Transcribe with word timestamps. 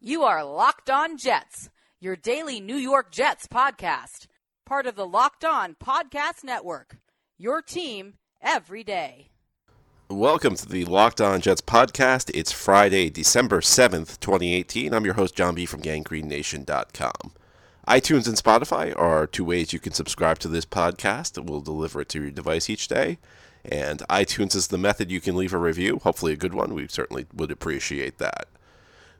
You 0.00 0.22
are 0.22 0.44
Locked 0.44 0.90
On 0.90 1.18
Jets, 1.18 1.70
your 1.98 2.14
daily 2.14 2.60
New 2.60 2.76
York 2.76 3.10
Jets 3.10 3.48
podcast, 3.48 4.28
part 4.64 4.86
of 4.86 4.94
the 4.94 5.04
Locked 5.04 5.44
On 5.44 5.74
Podcast 5.74 6.44
Network. 6.44 6.98
Your 7.36 7.60
team 7.60 8.14
every 8.40 8.84
day. 8.84 9.30
Welcome 10.08 10.54
to 10.54 10.68
the 10.68 10.84
Locked 10.84 11.20
On 11.20 11.40
Jets 11.40 11.62
podcast. 11.62 12.30
It's 12.32 12.52
Friday, 12.52 13.10
December 13.10 13.60
7th, 13.60 14.20
2018. 14.20 14.94
I'm 14.94 15.04
your 15.04 15.14
host, 15.14 15.34
John 15.34 15.56
B. 15.56 15.66
from 15.66 15.82
GangGreenNation.com. 15.82 17.32
iTunes 17.88 18.28
and 18.28 18.36
Spotify 18.36 18.96
are 18.96 19.26
two 19.26 19.44
ways 19.44 19.72
you 19.72 19.80
can 19.80 19.92
subscribe 19.92 20.38
to 20.38 20.48
this 20.48 20.64
podcast. 20.64 21.44
We'll 21.44 21.60
deliver 21.60 22.02
it 22.02 22.08
to 22.10 22.22
your 22.22 22.30
device 22.30 22.70
each 22.70 22.86
day. 22.86 23.18
And 23.64 23.98
iTunes 24.08 24.54
is 24.54 24.68
the 24.68 24.78
method 24.78 25.10
you 25.10 25.20
can 25.20 25.34
leave 25.34 25.52
a 25.52 25.58
review, 25.58 25.98
hopefully 26.04 26.34
a 26.34 26.36
good 26.36 26.54
one. 26.54 26.72
We 26.72 26.86
certainly 26.86 27.26
would 27.34 27.50
appreciate 27.50 28.18
that. 28.18 28.46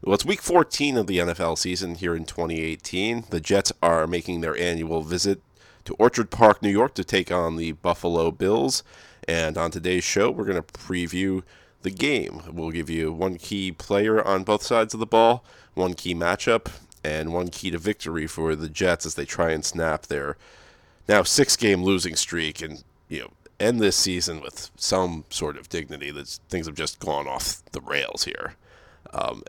Well, 0.02 0.14
it's 0.14 0.24
week 0.24 0.42
14 0.42 0.96
of 0.96 1.08
the 1.08 1.18
NFL 1.18 1.58
season 1.58 1.96
here 1.96 2.14
in 2.14 2.24
2018. 2.24 3.24
The 3.30 3.41
Jets 3.41 3.73
are 3.82 4.06
making 4.06 4.40
their 4.40 4.56
annual 4.56 5.02
visit 5.02 5.42
to 5.86 5.95
Orchard 5.95 6.30
Park, 6.30 6.62
New 6.62 6.70
York 6.70 6.95
to 6.95 7.04
take 7.04 7.32
on 7.32 7.56
the 7.56 7.73
Buffalo 7.73 8.30
Bills. 8.30 8.84
And 9.26 9.59
on 9.59 9.73
today's 9.73 10.04
show, 10.04 10.30
we're 10.30 10.45
going 10.45 10.62
to 10.62 10.73
preview 10.73 11.42
the 11.82 11.90
game. 11.90 12.42
We'll 12.48 12.70
give 12.70 12.88
you 12.88 13.12
one 13.12 13.38
key 13.38 13.73
player 13.73 14.24
on 14.24 14.45
both 14.45 14.62
sides 14.62 14.95
of 14.95 15.00
the 15.00 15.06
ball, 15.06 15.45
one 15.74 15.95
key 15.95 16.15
matchup, 16.15 16.70
and 17.02 17.32
one 17.32 17.48
key 17.48 17.73
to 17.73 17.78
victory 17.78 18.28
for 18.28 18.54
the 18.54 18.68
Jets 18.68 19.04
as 19.04 19.16
they 19.16 19.24
try 19.24 19.51
and 19.51 19.65
snap 19.65 20.06
their 20.06 20.37
now 21.09 21.24
six 21.24 21.56
game 21.56 21.82
losing 21.82 22.15
streak 22.15 22.62
and 22.62 22.84
you 23.09 23.20
know 23.20 23.30
end 23.59 23.80
this 23.80 23.96
season 23.96 24.40
with 24.40 24.70
some 24.76 25.24
sort 25.30 25.56
of 25.56 25.68
dignity. 25.68 26.12
That 26.12 26.28
things 26.48 26.66
have 26.66 26.76
just 26.76 27.01
gone 27.01 27.26
off 27.26 27.65
the 27.73 27.80
rails 27.80 28.24
here. 28.24 28.54
Um, 29.12 29.42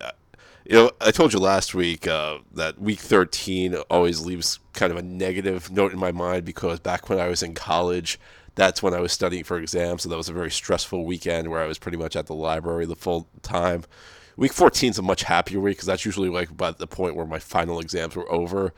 you 0.69 0.75
know, 0.75 0.91
I 1.01 1.09
told 1.09 1.33
you 1.33 1.39
last 1.39 1.73
week 1.73 2.07
uh, 2.07 2.37
that 2.53 2.79
week 2.79 2.99
13 2.99 3.75
always 3.89 4.23
leaves 4.23 4.59
kind 4.73 4.91
of 4.91 4.99
a 4.99 5.01
negative 5.01 5.71
note 5.71 5.91
in 5.91 5.97
my 5.97 6.11
mind 6.11 6.45
because 6.45 6.79
back 6.79 7.09
when 7.09 7.19
I 7.19 7.27
was 7.27 7.41
in 7.41 7.55
college, 7.55 8.19
that's 8.53 8.83
when 8.83 8.93
I 8.93 8.99
was 8.99 9.11
studying 9.11 9.43
for 9.43 9.57
exams. 9.57 10.03
So 10.03 10.09
that 10.09 10.15
was 10.15 10.29
a 10.29 10.33
very 10.33 10.51
stressful 10.51 11.05
weekend 11.05 11.49
where 11.49 11.59
I 11.59 11.65
was 11.65 11.79
pretty 11.79 11.97
much 11.97 12.15
at 12.15 12.27
the 12.27 12.35
library 12.35 12.85
the 12.85 12.95
full 12.95 13.27
time. 13.41 13.83
Week 14.37 14.53
14 14.53 14.91
is 14.91 14.99
a 14.99 15.01
much 15.01 15.23
happier 15.23 15.59
week 15.59 15.77
because 15.77 15.87
that's 15.87 16.05
usually 16.05 16.29
like 16.29 16.51
about 16.51 16.77
the 16.77 16.85
point 16.85 17.15
where 17.15 17.25
my 17.25 17.39
final 17.39 17.79
exams 17.79 18.15
were 18.15 18.31
over 18.31 18.71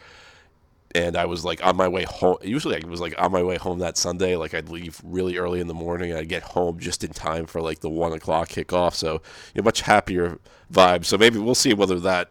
and 0.95 1.15
I 1.15 1.25
was 1.25 1.45
like 1.45 1.65
on 1.65 1.75
my 1.75 1.87
way 1.87 2.03
home. 2.03 2.37
Usually, 2.41 2.75
I 2.75 2.87
was 2.87 3.01
like 3.01 3.13
on 3.17 3.31
my 3.31 3.43
way 3.43 3.57
home 3.57 3.79
that 3.79 3.97
Sunday. 3.97 4.35
Like 4.35 4.53
I'd 4.53 4.69
leave 4.69 5.01
really 5.03 5.37
early 5.37 5.59
in 5.59 5.67
the 5.67 5.73
morning. 5.73 6.11
and 6.11 6.19
I'd 6.19 6.29
get 6.29 6.43
home 6.43 6.79
just 6.79 7.03
in 7.03 7.11
time 7.11 7.45
for 7.45 7.61
like 7.61 7.79
the 7.79 7.89
one 7.89 8.13
o'clock 8.13 8.49
kickoff. 8.49 8.93
So 8.93 9.21
you 9.53 9.61
know, 9.61 9.63
much 9.63 9.81
happier 9.81 10.39
vibe. 10.71 11.05
So 11.05 11.17
maybe 11.17 11.39
we'll 11.39 11.55
see 11.55 11.73
whether 11.73 11.99
that 12.01 12.29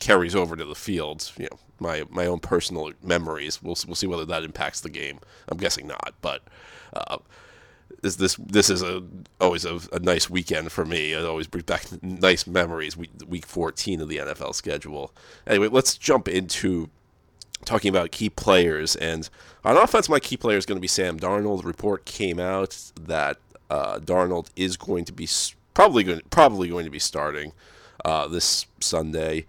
carries 0.00 0.34
over 0.34 0.56
to 0.56 0.64
the 0.64 0.74
field. 0.74 1.30
You 1.36 1.48
know, 1.50 1.58
my 1.80 2.04
my 2.10 2.26
own 2.26 2.40
personal 2.40 2.92
memories. 3.02 3.62
We'll 3.62 3.76
we'll 3.86 3.96
see 3.96 4.06
whether 4.06 4.26
that 4.26 4.44
impacts 4.44 4.80
the 4.80 4.90
game. 4.90 5.20
I'm 5.48 5.58
guessing 5.58 5.86
not, 5.86 6.14
but. 6.20 6.42
Uh, 6.92 7.18
this 8.02 8.16
this 8.16 8.36
this 8.36 8.70
is 8.70 8.82
a 8.82 9.02
always 9.40 9.64
a, 9.64 9.80
a, 9.92 9.98
nice 9.98 10.28
weekend 10.28 10.70
for 10.70 10.84
me. 10.84 11.12
It 11.12 11.24
always 11.24 11.46
brings 11.46 11.64
back 11.64 11.86
nice 12.02 12.46
memories. 12.46 12.96
Week, 12.96 13.10
week 13.26 13.46
14 13.46 14.00
of 14.00 14.08
the 14.08 14.18
NFL 14.18 14.54
schedule. 14.54 15.12
Anyway, 15.46 15.68
let's 15.68 15.96
jump 15.96 16.28
into 16.28 16.90
talking 17.64 17.88
about 17.88 18.10
key 18.10 18.30
players. 18.30 18.96
And 18.96 19.28
on 19.64 19.76
offense, 19.76 20.08
my 20.08 20.20
key 20.20 20.36
player 20.36 20.56
is 20.56 20.66
going 20.66 20.76
to 20.76 20.82
be 20.82 20.88
Sam 20.88 21.18
Darnold. 21.18 21.62
The 21.62 21.68
report 21.68 22.04
came 22.04 22.38
out 22.38 22.92
that 23.00 23.38
uh, 23.70 23.98
Darnold 23.98 24.48
is 24.56 24.76
going 24.76 25.04
to 25.06 25.12
be 25.12 25.28
probably 25.72 26.04
going 26.04 26.20
probably 26.30 26.68
going 26.68 26.84
to 26.84 26.90
be 26.90 26.98
starting 26.98 27.52
uh, 28.04 28.28
this 28.28 28.66
Sunday. 28.80 29.46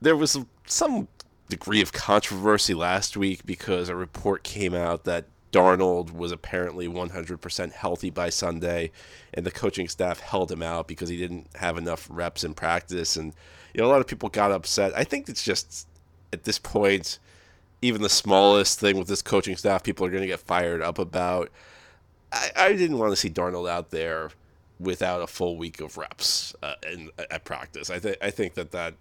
There 0.00 0.16
was 0.16 0.38
some 0.66 1.08
degree 1.48 1.80
of 1.80 1.92
controversy 1.92 2.74
last 2.74 3.16
week 3.16 3.44
because 3.46 3.88
a 3.88 3.96
report 3.96 4.44
came 4.44 4.74
out 4.74 5.04
that 5.04 5.26
Darnold 5.50 6.12
was 6.12 6.30
apparently 6.30 6.86
100% 6.86 7.72
healthy 7.72 8.10
by 8.10 8.28
Sunday, 8.28 8.90
and 9.32 9.46
the 9.46 9.50
coaching 9.50 9.88
staff 9.88 10.20
held 10.20 10.52
him 10.52 10.62
out 10.62 10.86
because 10.86 11.08
he 11.08 11.16
didn't 11.16 11.46
have 11.56 11.78
enough 11.78 12.06
reps 12.10 12.44
in 12.44 12.52
practice. 12.52 13.16
And 13.16 13.32
you 13.72 13.80
know, 13.80 13.86
a 13.86 13.90
lot 13.90 14.00
of 14.00 14.06
people 14.06 14.28
got 14.28 14.52
upset. 14.52 14.92
I 14.94 15.04
think 15.04 15.28
it's 15.28 15.42
just 15.42 15.88
at 16.32 16.44
this 16.44 16.58
point 16.58 17.18
even 17.82 18.02
the 18.02 18.08
smallest 18.08 18.80
thing 18.80 18.98
with 18.98 19.08
this 19.08 19.22
coaching 19.22 19.56
staff, 19.56 19.82
people 19.82 20.06
are 20.06 20.10
going 20.10 20.22
to 20.22 20.28
get 20.28 20.40
fired 20.40 20.82
up 20.82 20.98
about. 20.98 21.50
I, 22.32 22.50
I, 22.56 22.72
didn't 22.72 22.98
want 22.98 23.12
to 23.12 23.16
see 23.16 23.30
Darnold 23.30 23.68
out 23.68 23.90
there 23.90 24.30
without 24.80 25.22
a 25.22 25.26
full 25.26 25.56
week 25.56 25.80
of 25.80 25.96
reps 25.96 26.54
uh, 26.62 26.74
in, 26.90 27.10
at 27.30 27.44
practice. 27.44 27.90
I 27.90 27.98
think 27.98 28.16
I 28.20 28.30
think 28.30 28.54
that 28.54 28.72
that 28.72 28.94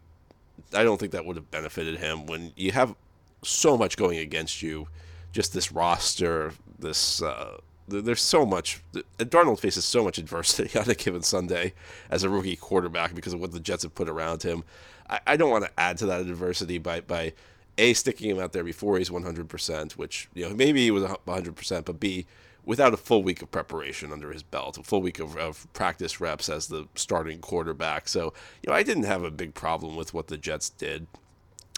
I 0.74 0.84
don't 0.84 1.00
think 1.00 1.12
that 1.12 1.26
would 1.26 1.36
have 1.36 1.52
benefited 1.52 2.00
him 2.00 2.26
when 2.26 2.54
you 2.56 2.72
have 2.72 2.96
so 3.44 3.78
much 3.78 3.98
going 3.98 4.18
against 4.18 4.62
you. 4.62 4.88
Just 5.34 5.54
this 5.54 5.72
roster, 5.72 6.54
this 6.80 7.22
uh, 7.22 7.58
there's 7.88 8.22
so 8.22 8.46
much. 8.46 8.82
Darnold 9.18 9.59
faces 9.59 9.86
so 9.86 10.04
much 10.04 10.18
adversity 10.18 10.78
on 10.80 10.90
a 10.90 10.96
given 10.96 11.22
Sunday 11.22 11.74
as 12.09 12.24
a 12.24 12.30
rookie 12.30 12.56
quarterback 12.56 13.14
because 13.16 13.34
of 13.34 13.40
what 13.40 13.52
the 13.52 13.59
Jets 13.59 13.84
have 13.84 13.96
put 13.96 14.09
around 14.09 14.44
him. 14.44 14.64
I, 15.09 15.20
I 15.28 15.38
don't 15.38 15.50
want 15.50 15.66
to 15.66 15.72
add 15.78 15.98
to 16.00 16.06
that 16.08 16.22
adversity 16.22 16.78
by 16.78 17.02
by 17.02 17.34
a 17.78 17.94
sticking 17.94 18.30
him 18.30 18.40
out 18.40 18.54
there 18.54 18.64
before 18.64 18.98
he's 18.98 19.10
100%, 19.10 19.94
which 19.94 20.30
you 20.34 20.48
know 20.48 20.56
maybe 20.56 20.84
he 20.84 20.92
was 20.92 21.04
100%, 21.04 21.86
but 21.86 22.00
B 22.00 22.26
without 22.66 22.94
a 22.94 22.98
full 22.98 23.24
week 23.24 23.42
of 23.42 23.50
preparation 23.50 24.12
under 24.12 24.32
his 24.32 24.44
belt, 24.44 24.78
a 24.78 24.84
full 24.84 25.02
week 25.02 25.20
of, 25.20 25.38
of 25.38 25.72
practice 25.72 26.20
reps 26.20 26.50
as 26.50 26.68
the 26.68 26.86
starting 26.96 27.40
quarterback. 27.40 28.08
So 28.10 28.34
you 28.62 28.70
know 28.70 28.76
I 28.76 28.84
didn't 28.84 29.04
have 29.04 29.24
a 29.24 29.32
big 29.32 29.54
problem 29.54 29.96
with 29.96 30.14
what 30.14 30.28
the 30.28 30.38
Jets 30.38 30.70
did. 30.70 31.08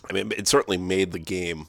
I 0.10 0.14
mean, 0.14 0.32
it 0.36 0.48
certainly 0.48 0.78
made 0.78 1.12
the 1.12 1.20
game 1.20 1.68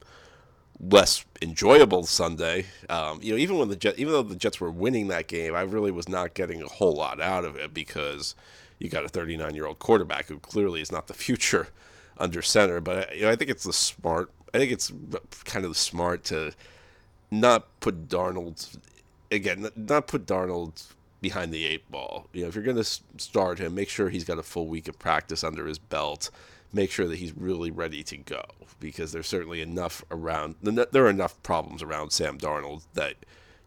less 0.81 1.25
enjoyable 1.43 2.05
Sunday. 2.05 2.67
Um, 2.89 3.19
you 3.23 3.33
know, 3.33 3.39
even 3.39 3.59
when 3.59 3.69
the 3.69 3.95
even 3.99 4.13
though 4.13 4.23
the 4.23 4.37
Jets 4.37 4.61
were 4.61 4.71
winning 4.71 5.09
that 5.09 5.27
game, 5.27 5.55
I 5.55 5.63
really 5.63 5.91
was 5.91 6.09
not 6.09 6.35
getting 6.35 6.63
a 6.63 6.67
whole 6.67 6.95
lot 6.95 7.21
out 7.21 7.45
of 7.45 7.57
it 7.57 7.75
because 7.75 8.35
you 8.79 8.89
got 8.89 9.05
a 9.05 9.09
39 9.09 9.55
year 9.55 9.67
old 9.67 9.79
quarterback 9.79 10.27
who 10.27 10.39
clearly 10.39 10.81
is 10.81 10.91
not 10.91 11.07
the 11.07 11.15
future 11.27 11.69
under 12.21 12.43
center. 12.43 12.81
But 12.81 13.17
you 13.17 13.23
know, 13.23 13.31
I 13.31 13.37
think 13.37 13.51
it's 13.51 13.65
the 13.65 13.73
smart. 13.73 14.31
I 14.55 14.59
think 14.59 14.71
it's 14.71 14.93
kind 15.45 15.65
of 15.65 15.77
smart 15.77 16.25
to 16.25 16.53
not 17.31 17.67
put 17.81 18.09
Darnold 18.09 18.79
again, 19.31 19.69
not 19.77 20.07
put 20.07 20.27
Darnold 20.27 20.93
behind 21.21 21.53
the 21.53 21.67
eight 21.67 21.91
ball. 21.91 22.27
You 22.33 22.43
know, 22.43 22.49
if 22.49 22.55
you're 22.55 22.65
going 22.65 22.77
to 22.77 22.85
start 22.85 23.59
him, 23.59 23.75
make 23.75 23.89
sure 23.89 24.09
he's 24.09 24.25
got 24.25 24.39
a 24.39 24.43
full 24.43 24.67
week 24.67 24.89
of 24.89 24.99
practice 24.99 25.45
under 25.45 25.67
his 25.67 25.79
belt. 25.79 26.31
Make 26.73 26.91
sure 26.91 27.09
that 27.09 27.19
he's 27.19 27.37
really 27.37 27.71
ready 27.71 28.03
to 28.05 28.17
go 28.17 28.43
because 28.79 29.13
there's 29.13 29.27
certainly 29.27 29.61
enough 29.61 30.05
around. 30.11 30.57
There 30.63 31.05
are 31.05 31.11
enough 31.11 31.41
problems 31.43 31.83
around 31.83 32.11
Sam 32.11 32.39
Darnold 32.39 32.83
that 32.95 33.17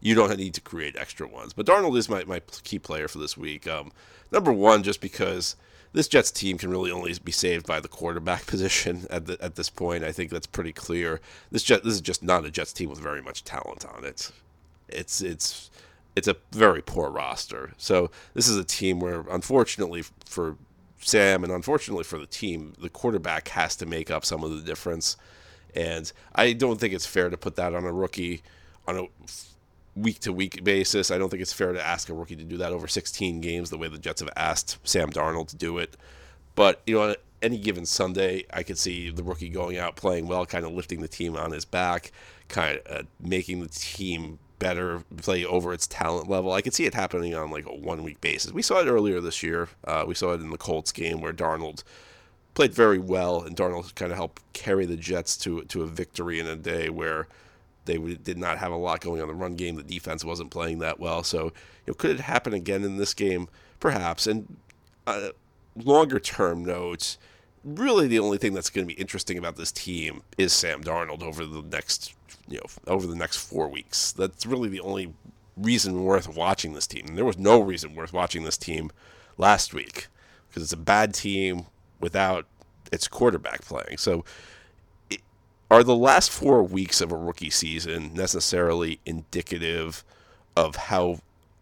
you 0.00 0.14
don't 0.14 0.36
need 0.36 0.54
to 0.54 0.60
create 0.60 0.96
extra 0.96 1.26
ones. 1.26 1.52
But 1.52 1.66
Darnold 1.66 1.96
is 1.96 2.08
my, 2.08 2.24
my 2.24 2.40
key 2.62 2.78
player 2.78 3.08
for 3.08 3.18
this 3.18 3.36
week. 3.36 3.66
Um, 3.68 3.92
number 4.32 4.52
one, 4.52 4.82
just 4.82 5.00
because 5.00 5.56
this 5.94 6.08
Jets 6.08 6.32
team 6.32 6.58
can 6.58 6.70
really 6.70 6.90
only 6.90 7.14
be 7.24 7.32
saved 7.32 7.66
by 7.66 7.80
the 7.80 7.88
quarterback 7.88 8.46
position 8.48 9.06
at 9.10 9.26
the, 9.26 9.42
at 9.42 9.54
this 9.54 9.70
point. 9.70 10.04
I 10.04 10.12
think 10.12 10.30
that's 10.30 10.46
pretty 10.46 10.72
clear. 10.72 11.20
This 11.50 11.62
Jet 11.62 11.84
this 11.84 11.94
is 11.94 12.00
just 12.02 12.22
not 12.22 12.44
a 12.44 12.50
Jets 12.50 12.74
team 12.74 12.90
with 12.90 12.98
very 12.98 13.22
much 13.22 13.44
talent 13.44 13.86
on 13.86 14.04
it. 14.04 14.30
It's 14.88 15.22
it's 15.22 15.70
it's 16.14 16.28
a 16.28 16.36
very 16.52 16.82
poor 16.82 17.10
roster. 17.10 17.72
So 17.78 18.10
this 18.34 18.48
is 18.48 18.56
a 18.56 18.64
team 18.64 19.00
where, 19.00 19.24
unfortunately 19.30 20.02
for 20.26 20.56
Sam 21.00 21.44
and 21.44 21.52
unfortunately 21.52 22.04
for 22.04 22.18
the 22.18 22.26
team, 22.26 22.74
the 22.78 22.88
quarterback 22.88 23.48
has 23.48 23.76
to 23.76 23.86
make 23.86 24.10
up 24.10 24.24
some 24.24 24.42
of 24.44 24.50
the 24.50 24.62
difference. 24.62 25.16
And 25.74 26.10
I 26.34 26.52
don't 26.52 26.78
think 26.78 26.94
it's 26.94 27.06
fair 27.06 27.30
to 27.30 27.36
put 27.36 27.56
that 27.56 27.74
on 27.74 27.84
a 27.84 27.92
rookie 27.92 28.42
on 28.86 28.96
a 28.96 29.06
week 29.96 30.20
to 30.20 30.32
week 30.32 30.64
basis. 30.64 31.10
I 31.10 31.18
don't 31.18 31.28
think 31.28 31.42
it's 31.42 31.52
fair 31.52 31.72
to 31.72 31.84
ask 31.84 32.08
a 32.08 32.14
rookie 32.14 32.36
to 32.36 32.44
do 32.44 32.56
that 32.58 32.72
over 32.72 32.88
16 32.88 33.40
games 33.40 33.70
the 33.70 33.78
way 33.78 33.88
the 33.88 33.98
Jets 33.98 34.20
have 34.20 34.30
asked 34.36 34.78
Sam 34.84 35.10
Darnold 35.10 35.48
to 35.48 35.56
do 35.56 35.78
it. 35.78 35.96
But, 36.54 36.82
you 36.86 36.96
know, 36.96 37.14
any 37.42 37.58
given 37.58 37.84
Sunday, 37.86 38.44
I 38.52 38.62
could 38.62 38.78
see 38.78 39.10
the 39.10 39.22
rookie 39.22 39.48
going 39.48 39.76
out 39.76 39.96
playing 39.96 40.26
well, 40.26 40.46
kind 40.46 40.64
of 40.64 40.72
lifting 40.72 41.00
the 41.00 41.08
team 41.08 41.36
on 41.36 41.50
his 41.50 41.64
back, 41.64 42.12
kind 42.48 42.78
of 42.78 42.96
uh, 42.96 43.02
making 43.20 43.60
the 43.60 43.68
team 43.68 44.38
better, 44.58 45.02
play 45.16 45.44
over 45.44 45.72
its 45.72 45.86
talent 45.86 46.28
level. 46.28 46.52
I 46.52 46.62
could 46.62 46.74
see 46.74 46.86
it 46.86 46.94
happening 46.94 47.34
on 47.34 47.50
like 47.50 47.66
a 47.66 47.74
one 47.74 48.02
week 48.02 48.20
basis. 48.20 48.52
We 48.52 48.62
saw 48.62 48.80
it 48.80 48.86
earlier 48.86 49.20
this 49.20 49.42
year. 49.42 49.68
Uh, 49.86 50.04
we 50.06 50.14
saw 50.14 50.32
it 50.32 50.40
in 50.40 50.50
the 50.50 50.56
Colts 50.56 50.92
game 50.92 51.20
where 51.20 51.32
Darnold 51.32 51.82
played 52.54 52.72
very 52.72 52.98
well, 52.98 53.42
and 53.42 53.56
Darnold 53.56 53.94
kind 53.94 54.10
of 54.10 54.16
helped 54.16 54.42
carry 54.52 54.86
the 54.86 54.96
Jets 54.96 55.36
to 55.38 55.62
to 55.64 55.82
a 55.82 55.86
victory 55.86 56.40
in 56.40 56.46
a 56.46 56.56
day 56.56 56.88
where 56.88 57.28
they 57.84 57.98
did 57.98 58.38
not 58.38 58.58
have 58.58 58.72
a 58.72 58.76
lot 58.76 59.00
going 59.00 59.20
on 59.20 59.28
the 59.28 59.34
run 59.34 59.56
game. 59.56 59.76
The 59.76 59.82
defense 59.82 60.24
wasn't 60.24 60.50
playing 60.50 60.78
that 60.78 60.98
well. 60.98 61.22
So, 61.22 61.44
you 61.44 61.52
know, 61.88 61.94
could 61.94 62.12
it 62.12 62.20
happen 62.20 62.54
again 62.54 62.84
in 62.84 62.96
this 62.96 63.14
game? 63.14 63.48
Perhaps. 63.80 64.26
And 64.26 64.56
uh, 65.06 65.30
longer 65.76 66.18
term 66.18 66.64
notes, 66.64 67.18
really 67.64 68.06
the 68.06 68.18
only 68.18 68.38
thing 68.38 68.54
that's 68.54 68.70
going 68.70 68.86
to 68.86 68.94
be 68.94 69.00
interesting 69.00 69.38
about 69.38 69.56
this 69.56 69.72
team 69.72 70.22
is 70.38 70.52
Sam 70.52 70.82
Darnold 70.82 71.22
over 71.22 71.44
the 71.44 71.62
next, 71.62 72.14
you 72.48 72.58
know, 72.58 72.92
over 72.92 73.06
the 73.06 73.16
next 73.16 73.36
four 73.36 73.68
weeks. 73.68 74.12
That's 74.12 74.46
really 74.46 74.68
the 74.68 74.80
only 74.80 75.12
reason 75.56 76.04
worth 76.04 76.28
watching 76.28 76.72
this 76.72 76.86
team. 76.86 77.06
And 77.08 77.16
there 77.16 77.24
was 77.24 77.38
no 77.38 77.60
reason 77.60 77.94
worth 77.94 78.12
watching 78.12 78.44
this 78.44 78.58
team 78.58 78.90
last 79.38 79.74
week 79.74 80.08
because 80.48 80.62
it's 80.62 80.72
a 80.72 80.78
bad 80.78 81.14
team 81.14 81.66
without 82.00 82.46
it's 82.92 83.08
quarterback 83.08 83.62
playing. 83.62 83.98
So, 83.98 84.24
are 85.74 85.82
the 85.82 85.96
last 85.96 86.30
four 86.30 86.62
weeks 86.62 87.00
of 87.00 87.10
a 87.10 87.16
rookie 87.16 87.50
season 87.50 88.14
necessarily 88.14 89.00
indicative 89.04 90.04
of 90.56 90.76
how 90.76 91.18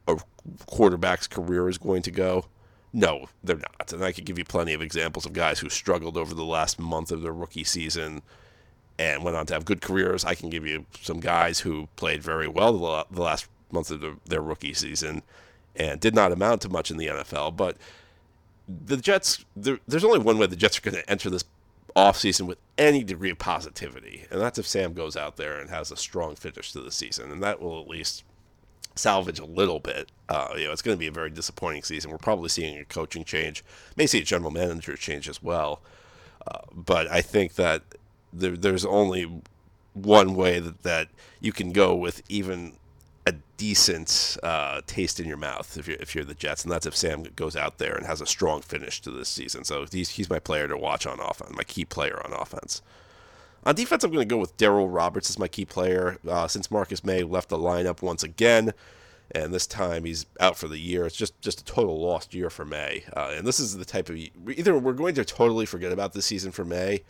a 0.06 0.18
quarterback's 0.66 1.26
career 1.26 1.68
is 1.68 1.78
going 1.78 2.02
to 2.02 2.10
go? 2.10 2.44
No, 2.92 3.26
they're 3.42 3.56
not. 3.56 3.90
And 3.90 4.04
I 4.04 4.12
could 4.12 4.26
give 4.26 4.38
you 4.38 4.44
plenty 4.44 4.74
of 4.74 4.82
examples 4.82 5.24
of 5.24 5.32
guys 5.32 5.60
who 5.60 5.70
struggled 5.70 6.18
over 6.18 6.34
the 6.34 6.44
last 6.44 6.78
month 6.78 7.10
of 7.10 7.22
their 7.22 7.32
rookie 7.32 7.64
season 7.64 8.20
and 8.98 9.24
went 9.24 9.34
on 9.34 9.46
to 9.46 9.54
have 9.54 9.64
good 9.64 9.80
careers. 9.80 10.26
I 10.26 10.34
can 10.34 10.50
give 10.50 10.66
you 10.66 10.84
some 11.00 11.18
guys 11.18 11.60
who 11.60 11.88
played 11.96 12.22
very 12.22 12.48
well 12.48 13.06
the 13.10 13.22
last 13.22 13.48
month 13.70 13.90
of 13.90 14.20
their 14.26 14.42
rookie 14.42 14.74
season 14.74 15.22
and 15.74 15.98
did 16.00 16.14
not 16.14 16.32
amount 16.32 16.60
to 16.62 16.68
much 16.68 16.90
in 16.90 16.98
the 16.98 17.06
NFL. 17.06 17.56
But 17.56 17.78
the 18.68 18.98
Jets, 18.98 19.46
there, 19.56 19.78
there's 19.88 20.04
only 20.04 20.18
one 20.18 20.36
way 20.36 20.46
the 20.46 20.54
Jets 20.56 20.76
are 20.76 20.82
going 20.82 20.94
to 20.94 21.10
enter 21.10 21.30
this 21.30 21.44
offseason 21.96 22.46
with 22.46 22.58
any 22.78 23.04
degree 23.04 23.30
of 23.30 23.38
positivity, 23.38 24.26
and 24.30 24.40
that's 24.40 24.58
if 24.58 24.66
Sam 24.66 24.92
goes 24.92 25.16
out 25.16 25.36
there 25.36 25.58
and 25.58 25.70
has 25.70 25.90
a 25.90 25.96
strong 25.96 26.34
finish 26.34 26.72
to 26.72 26.80
the 26.80 26.90
season, 26.90 27.30
and 27.30 27.42
that 27.42 27.60
will 27.60 27.80
at 27.80 27.88
least 27.88 28.24
salvage 28.94 29.38
a 29.38 29.44
little 29.44 29.80
bit. 29.80 30.10
Uh, 30.28 30.48
you 30.56 30.64
know, 30.64 30.72
it's 30.72 30.82
going 30.82 30.96
to 30.96 31.00
be 31.00 31.06
a 31.06 31.12
very 31.12 31.30
disappointing 31.30 31.82
season. 31.82 32.10
We're 32.10 32.18
probably 32.18 32.48
seeing 32.48 32.78
a 32.78 32.84
coaching 32.84 33.24
change, 33.24 33.64
may 33.96 34.06
see 34.06 34.20
a 34.20 34.24
general 34.24 34.50
manager 34.50 34.96
change 34.96 35.28
as 35.28 35.42
well. 35.42 35.80
Uh, 36.46 36.58
but 36.72 37.08
I 37.08 37.20
think 37.20 37.54
that 37.54 37.82
there, 38.32 38.56
there's 38.56 38.84
only 38.84 39.42
one 39.94 40.34
way 40.34 40.58
that, 40.58 40.82
that 40.82 41.08
you 41.40 41.52
can 41.52 41.72
go 41.72 41.94
with 41.94 42.22
even 42.28 42.74
decent 43.62 44.36
uh, 44.42 44.80
taste 44.88 45.20
in 45.20 45.28
your 45.28 45.36
mouth 45.36 45.76
if 45.78 45.86
you're, 45.86 45.96
if 46.00 46.16
you're 46.16 46.24
the 46.24 46.34
Jets, 46.34 46.64
and 46.64 46.72
that's 46.72 46.84
if 46.84 46.96
Sam 46.96 47.22
goes 47.36 47.54
out 47.54 47.78
there 47.78 47.94
and 47.94 48.04
has 48.04 48.20
a 48.20 48.26
strong 48.26 48.60
finish 48.60 49.00
to 49.02 49.10
this 49.12 49.28
season. 49.28 49.62
So 49.62 49.86
he's, 49.88 50.10
he's 50.10 50.28
my 50.28 50.40
player 50.40 50.66
to 50.66 50.76
watch 50.76 51.06
on 51.06 51.20
offense, 51.20 51.52
my 51.54 51.62
key 51.62 51.84
player 51.84 52.20
on 52.24 52.32
offense. 52.32 52.82
On 53.62 53.72
defense, 53.72 54.02
I'm 54.02 54.10
going 54.10 54.28
to 54.28 54.34
go 54.34 54.40
with 54.40 54.56
Darryl 54.56 54.92
Roberts 54.92 55.30
as 55.30 55.38
my 55.38 55.46
key 55.46 55.64
player. 55.64 56.18
Uh, 56.28 56.48
since 56.48 56.72
Marcus 56.72 57.04
Maye 57.04 57.22
left 57.22 57.50
the 57.50 57.56
lineup 57.56 58.02
once 58.02 58.24
again, 58.24 58.72
and 59.30 59.54
this 59.54 59.68
time 59.68 60.04
he's 60.06 60.26
out 60.40 60.56
for 60.58 60.66
the 60.66 60.78
year. 60.78 61.06
It's 61.06 61.14
just 61.14 61.40
just 61.40 61.60
a 61.60 61.64
total 61.64 62.00
lost 62.00 62.34
year 62.34 62.50
for 62.50 62.64
Maye, 62.64 63.04
Uh, 63.16 63.32
and 63.36 63.46
this 63.46 63.60
is 63.60 63.76
the 63.76 63.84
type 63.84 64.08
of 64.10 64.16
either 64.16 64.76
we're 64.76 64.92
going 64.92 65.14
to 65.14 65.24
totally 65.24 65.66
forget 65.66 65.92
about 65.92 66.14
this 66.14 66.26
season 66.26 66.50
for 66.50 66.64
Maye, 66.64 67.04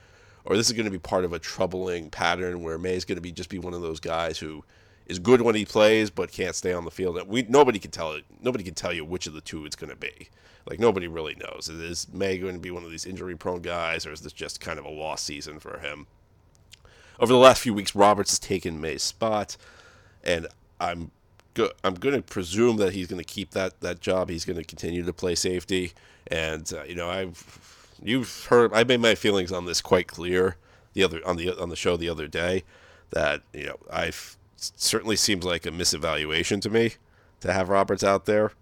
or 0.45 0.55
this 0.55 0.67
is 0.67 0.75
going 0.75 0.85
to 0.85 0.91
be 0.91 0.99
part 0.99 1.25
of 1.25 1.33
a 1.33 1.39
troubling 1.39 2.11
pattern 2.11 2.63
where 2.63 2.77
Maye 2.77 2.97
is 2.97 3.07
going 3.07 3.17
to 3.17 3.23
be 3.23 3.33
just 3.33 3.49
be 3.49 3.59
one 3.59 3.73
of 3.73 3.81
those 3.81 4.01
guys 4.01 4.39
who 4.39 4.63
is 5.07 5.19
good 5.19 5.43
when 5.43 5.55
he 5.55 5.65
plays 5.65 6.11
but 6.11 6.33
can't 6.33 6.55
stay 6.55 6.73
on 6.73 6.85
the 6.85 6.91
field. 6.91 7.21
We 7.27 7.43
nobody 7.43 7.79
can 7.79 7.91
tell 7.91 8.13
it. 8.13 8.25
Nobody 8.41 8.65
can 8.65 8.75
tell 8.75 8.93
you 8.93 9.05
which 9.05 9.27
of 9.27 9.35
the 9.35 9.41
two 9.41 9.65
it's 9.65 9.77
going 9.77 9.91
to 9.91 9.97
be. 9.97 10.29
Like 10.67 10.79
nobody 10.79 11.09
really 11.09 11.35
knows. 11.35 11.69
Is 11.69 12.07
Maye 12.13 12.39
going 12.39 12.55
to 12.55 12.61
be 12.61 12.71
one 12.71 12.85
of 12.85 12.91
these 12.91 13.05
injury-prone 13.07 13.63
guys, 13.63 14.07
or 14.07 14.13
is 14.13 14.21
this 14.21 14.33
just 14.33 14.61
kind 14.61 14.79
of 14.79 14.85
a 14.85 14.91
lost 14.91 15.27
season 15.27 15.59
for 15.59 15.79
him? 15.79 16.07
Over 17.19 17.33
the 17.33 17.39
last 17.39 17.63
few 17.63 17.75
weeks, 17.75 17.95
Roberts 17.95 18.31
has 18.31 18.39
taken 18.39 18.81
Maye's 18.81 19.03
spot, 19.03 19.57
and 20.23 20.47
I'm 20.81 21.11
go- 21.55 21.73
I'm 21.83 21.95
going 21.95 22.15
to 22.15 22.23
presume 22.23 22.77
that 22.77 22.93
he's 22.93 23.09
going 23.09 23.23
to 23.23 23.25
keep 23.25 23.51
that 23.51 23.81
that 23.81 24.01
job. 24.01 24.29
He's 24.31 24.45
going 24.45 24.57
to 24.57 24.65
continue 24.65 25.05
to 25.05 25.13
play 25.13 25.35
safety, 25.35 25.93
and 26.29 26.71
uh, 26.73 26.85
you 26.85 26.95
know 26.95 27.11
I've 27.11 27.97
you've 28.03 28.47
heard 28.47 28.73
I 28.73 28.85
made 28.85 29.01
my 29.01 29.15
feelings 29.15 29.53
on 29.53 29.67
this 29.67 29.81
quite 29.81 30.07
clear 30.07 30.57
the 30.95 31.03
other 31.03 31.21
on 31.27 31.37
the 31.37 31.61
on 31.61 31.69
the 31.69 31.77
show 31.77 31.97
the 31.97 32.09
other 32.09 32.29
day 32.29 32.65
that 33.11 33.43
you 33.53 33.67
know 33.67 33.79
I've 33.91 34.37
certainly 34.77 35.17
seems 35.17 35.45
like 35.45 35.67
a 35.67 35.71
misevaluation 35.71 36.61
to 36.63 36.71
me 36.71 36.95
to 37.41 37.53
have 37.53 37.69
Roberts 37.69 38.05
out 38.05 38.27
there 38.27 38.53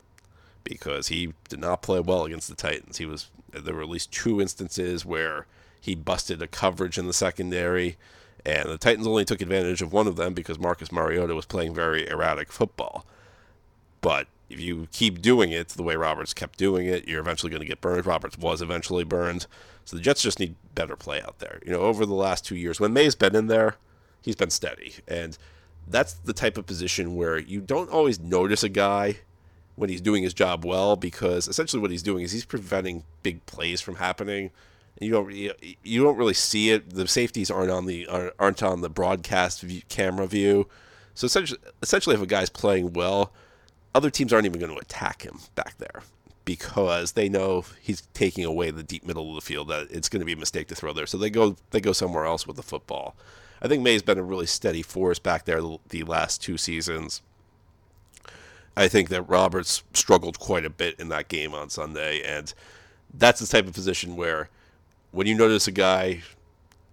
because 0.65 1.09
he 1.09 1.33
did 1.49 1.61
not 1.61 1.83
play 1.83 2.01
well 2.01 2.25
against 2.25 2.49
the 2.49 2.55
Titans. 2.55 2.99
He 2.99 3.07
was 3.07 3.29
there 3.53 3.75
were 3.75 3.83
at 3.83 3.89
least 3.89 4.13
two 4.13 4.41
instances 4.41 5.05
where 5.05 5.47
he 5.81 5.95
busted 5.95 6.41
a 6.41 6.47
coverage 6.47 6.99
in 6.99 7.07
the 7.07 7.13
secondary 7.13 7.97
and 8.45 8.69
the 8.69 8.79
Titans 8.79 9.07
only 9.07 9.25
took 9.25 9.41
advantage 9.41 9.83
of 9.83 9.93
one 9.93 10.07
of 10.07 10.17
them 10.17 10.35
because 10.35 10.59
Marcus 10.59 10.93
Mariota 10.93 11.35
was 11.35 11.47
playing 11.47 11.75
very 11.75 12.09
erratic 12.09 12.53
football. 12.53 13.05
But 14.01 14.29
if 14.49 14.59
you 14.61 14.89
keep 14.93 15.21
doing 15.21 15.53
it 15.53 15.69
the 15.69 15.83
way 15.83 15.97
Roberts 15.97 16.35
kept 16.35 16.59
doing 16.59 16.87
it, 16.87 17.07
you're 17.07 17.21
eventually 17.21 17.51
going 17.51 17.63
to 17.63 17.69
get 17.69 17.81
burned. 17.81 18.07
Roberts 18.07 18.39
was 18.39 18.63
eventually 18.63 19.05
burned. 19.05 19.47
So 19.85 19.97
the 19.97 20.03
Jets 20.03 20.23
just 20.23 20.41
need 20.41 20.57
better 20.75 20.97
play 20.97 21.21
out 21.21 21.39
there. 21.39 21.61
You 21.65 21.73
know, 21.73 21.81
over 21.81 22.07
the 22.07 22.15
last 22.15 22.45
two 22.45 22.57
years, 22.57 22.81
when 22.81 22.93
Maye's 22.93 23.15
been 23.15 23.37
in 23.37 23.49
there, 23.49 23.77
he's 24.23 24.37
been 24.37 24.51
steady. 24.51 24.95
And 25.07 25.37
that's 25.89 26.15
the 26.15 26.33
type 26.33 26.57
of 26.57 26.67
position 26.67 27.17
where 27.17 27.39
you 27.39 27.61
don't 27.61 27.91
always 27.91 28.21
notice 28.21 28.63
a 28.63 28.69
guy 28.69 29.19
when 29.77 29.89
he's 29.91 30.01
doing 30.01 30.23
his 30.23 30.35
job 30.35 30.65
well 30.65 30.97
because 30.97 31.49
essentially 31.49 31.81
what 31.81 31.91
he's 31.91 32.03
doing 32.03 32.25
is 32.25 32.33
he's 32.33 32.45
preventing 32.45 33.05
big 33.23 33.45
plays 33.47 33.81
from 33.81 33.97
happening 33.97 34.51
you 35.01 35.11
don't 35.11 35.33
you 35.33 36.03
don't 36.03 36.17
really 36.17 36.35
see 36.35 36.71
it. 36.71 36.91
The 36.91 37.09
safeties 37.09 37.51
aren't 37.51 37.71
on 37.71 37.87
the 37.87 38.07
aren't 38.39 38.63
on 38.63 38.83
the 38.83 38.91
broadcast 38.91 39.63
view, 39.63 39.83
camera 39.89 40.27
view. 40.27 40.69
So 41.15 41.25
essentially, 41.25 41.61
essentially, 41.83 42.15
if 42.15 42.23
a 42.23 42.27
guy's 42.27 42.51
playing 42.51 42.93
well, 42.93 43.33
other 43.95 44.11
teams 44.11 44.33
aren't 44.33 44.47
even 44.47 44.61
going 44.61 44.73
to 44.73 44.81
attack 44.81 45.23
him 45.23 45.41
back 45.55 45.79
there 45.79 46.03
because 46.45 47.13
they 47.13 47.29
know 47.29 47.65
he's 47.81 48.03
taking 48.15 48.45
away 48.45 48.71
the 48.71 48.83
deep 48.83 49.07
middle 49.07 49.31
of 49.31 49.35
the 49.37 49.41
field. 49.41 49.69
That 49.69 49.91
it's 49.91 50.09
going 50.09 50.21
to 50.21 50.27
be 50.27 50.33
a 50.33 50.37
mistake 50.37 50.69
to 50.69 50.75
throw 50.75 50.93
there, 50.93 51.07
so 51.07 51.17
they 51.17 51.31
go 51.31 51.57
they 51.71 51.81
go 51.81 51.93
somewhere 51.93 52.27
else 52.27 52.47
with 52.47 52.57
the 52.57 52.63
football. 52.63 53.17
I 53.63 53.69
think 53.69 53.83
Maye's 53.83 54.03
been 54.03 54.19
a 54.19 54.23
really 54.23 54.47
steady 54.47 54.83
force 54.83 55.19
back 55.19 55.45
there 55.45 55.61
the 55.89 56.03
last 56.05 56.43
two 56.43 56.57
seasons. 56.57 57.23
I 58.77 58.89
think 58.89 59.09
that 59.11 59.23
Roberts 59.23 59.83
struggled 59.93 60.39
quite 60.39 60.65
a 60.65 60.71
bit 60.71 60.99
in 60.99 61.09
that 61.09 61.29
game 61.29 61.55
on 61.55 61.69
Sunday, 61.69 62.23
and 62.23 62.53
that's 63.13 63.41
the 63.41 63.47
type 63.47 63.67
of 63.67 63.75
position 63.75 64.17
where 64.17 64.49
when 65.11 65.27
you 65.27 65.35
notice 65.35 65.67
a 65.67 65.73
guy, 65.73 66.23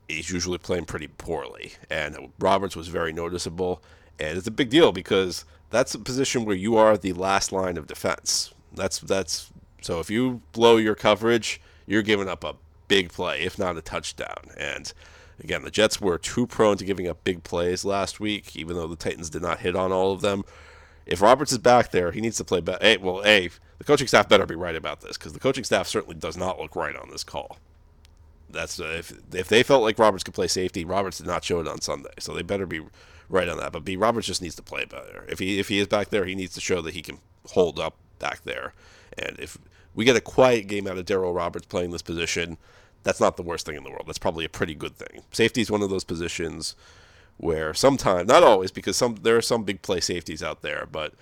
he's 0.08 0.30
usually 0.30 0.58
playing 0.58 0.86
pretty 0.86 1.08
poorly. 1.08 1.74
And 1.90 2.32
Roberts 2.40 2.76
was 2.76 2.88
very 2.88 3.14
noticeable. 3.14 3.82
And 4.20 4.38
it's 4.38 4.48
a 4.48 4.52
big 4.52 4.70
deal 4.70 4.92
because 4.92 5.46
that's 5.70 5.94
a 5.94 6.00
position 6.00 6.46
where 6.46 6.56
you 6.56 6.76
are 6.78 6.98
the 6.98 7.14
last 7.14 7.52
line 7.52 7.78
of 7.78 7.88
defense. 7.88 8.54
That's 8.74 9.00
that's 9.00 9.52
so 9.82 10.00
if 10.00 10.10
you 10.10 10.42
blow 10.54 10.78
your 10.78 10.96
coverage, 10.96 11.62
you're 11.86 12.02
giving 12.02 12.28
up 12.28 12.44
a 12.44 12.56
big 12.88 13.12
play, 13.12 13.42
if 13.42 13.60
not 13.60 13.78
a 13.78 13.82
touchdown. 13.82 14.50
And 14.58 14.92
again, 15.40 15.64
the 15.64 15.72
Jets 15.72 16.02
were 16.02 16.18
too 16.18 16.48
prone 16.48 16.78
to 16.78 16.86
giving 16.86 17.08
up 17.08 17.24
big 17.24 17.44
plays 17.44 17.86
last 17.86 18.20
week, 18.20 18.56
even 18.56 18.76
though 18.76 18.88
the 18.88 18.96
Titans 18.96 19.30
did 19.30 19.42
not 19.42 19.60
hit 19.60 19.76
on 19.76 19.92
all 19.92 20.12
of 20.12 20.22
them. 20.22 20.44
If 21.06 21.22
Roberts 21.22 21.52
is 21.52 21.58
back 21.58 21.92
there, 21.92 22.12
he 22.12 22.22
needs 22.22 22.38
to 22.38 22.44
play 22.44 22.60
better. 22.60 22.84
Hey, 22.84 22.98
well, 22.98 23.24
a 23.26 23.50
the 23.78 23.84
coaching 23.84 24.08
staff 24.08 24.28
better 24.28 24.46
be 24.46 24.56
right 24.56 24.76
about 24.76 25.02
this 25.02 25.18
because 25.18 25.34
the 25.34 25.40
coaching 25.40 25.64
staff 25.64 25.88
certainly 25.88 26.16
does 26.16 26.36
not 26.36 26.60
look 26.60 26.76
right 26.76 26.96
on 26.96 27.10
this 27.10 27.24
call. 27.24 27.58
That's 28.50 28.80
uh, 28.80 28.96
if 28.98 29.14
if 29.34 29.48
they 29.48 29.64
felt 29.64 29.84
like 29.84 30.00
Roberts 30.00 30.24
could 30.24 30.34
play 30.34 30.48
safety, 30.48 30.84
Roberts 30.86 31.18
did 31.18 31.28
not 31.28 31.44
show 31.44 31.60
it 31.60 31.68
on 31.68 31.82
Sunday, 31.82 32.14
so 32.20 32.34
they 32.34 32.42
better 32.42 32.66
be 32.66 32.82
right 33.30 33.48
on 33.48 33.58
that. 33.58 33.72
But 33.72 33.86
B 33.86 33.96
Roberts 33.96 34.28
just 34.28 34.42
needs 34.42 34.56
to 34.56 34.64
play 34.64 34.86
better. 34.86 35.26
If 35.30 35.40
he 35.40 35.60
if 35.60 35.70
he 35.70 35.80
is 35.80 35.88
back 35.88 36.10
there, 36.10 36.26
he 36.26 36.36
needs 36.36 36.54
to 36.56 36.62
show 36.62 36.82
that 36.82 36.94
he 36.94 37.02
can 37.02 37.20
hold 37.50 37.80
up 37.80 37.96
back 38.20 38.44
there. 38.44 38.74
And 39.18 39.38
if 39.40 39.58
we 39.94 40.06
get 40.06 40.16
a 40.16 40.22
quiet 40.22 40.68
game 40.68 40.88
out 40.88 40.98
of 40.98 41.06
Darryl 41.06 41.36
Roberts 41.36 41.66
playing 41.66 41.92
this 41.92 42.02
position, 42.02 42.58
that's 43.08 43.22
not 43.22 43.38
the 43.38 43.44
worst 43.44 43.66
thing 43.66 43.78
in 43.78 43.86
the 43.86 43.90
world. 43.90 44.04
That's 44.06 44.18
probably 44.18 44.44
a 44.44 44.50
pretty 44.50 44.76
good 44.76 44.98
thing. 44.98 45.22
Safety 45.32 45.62
is 45.62 45.72
one 45.72 45.82
of 45.82 45.90
those 45.90 46.04
positions 46.04 46.76
where 47.38 47.74
sometimes, 47.74 48.28
not 48.28 48.44
always, 48.44 48.70
because 48.70 48.98
some 48.98 49.16
there 49.22 49.38
are 49.38 49.42
some 49.42 49.64
big 49.64 49.82
play 49.82 50.02
safeties 50.02 50.44
out 50.44 50.62
there, 50.62 50.86
but 50.92 51.14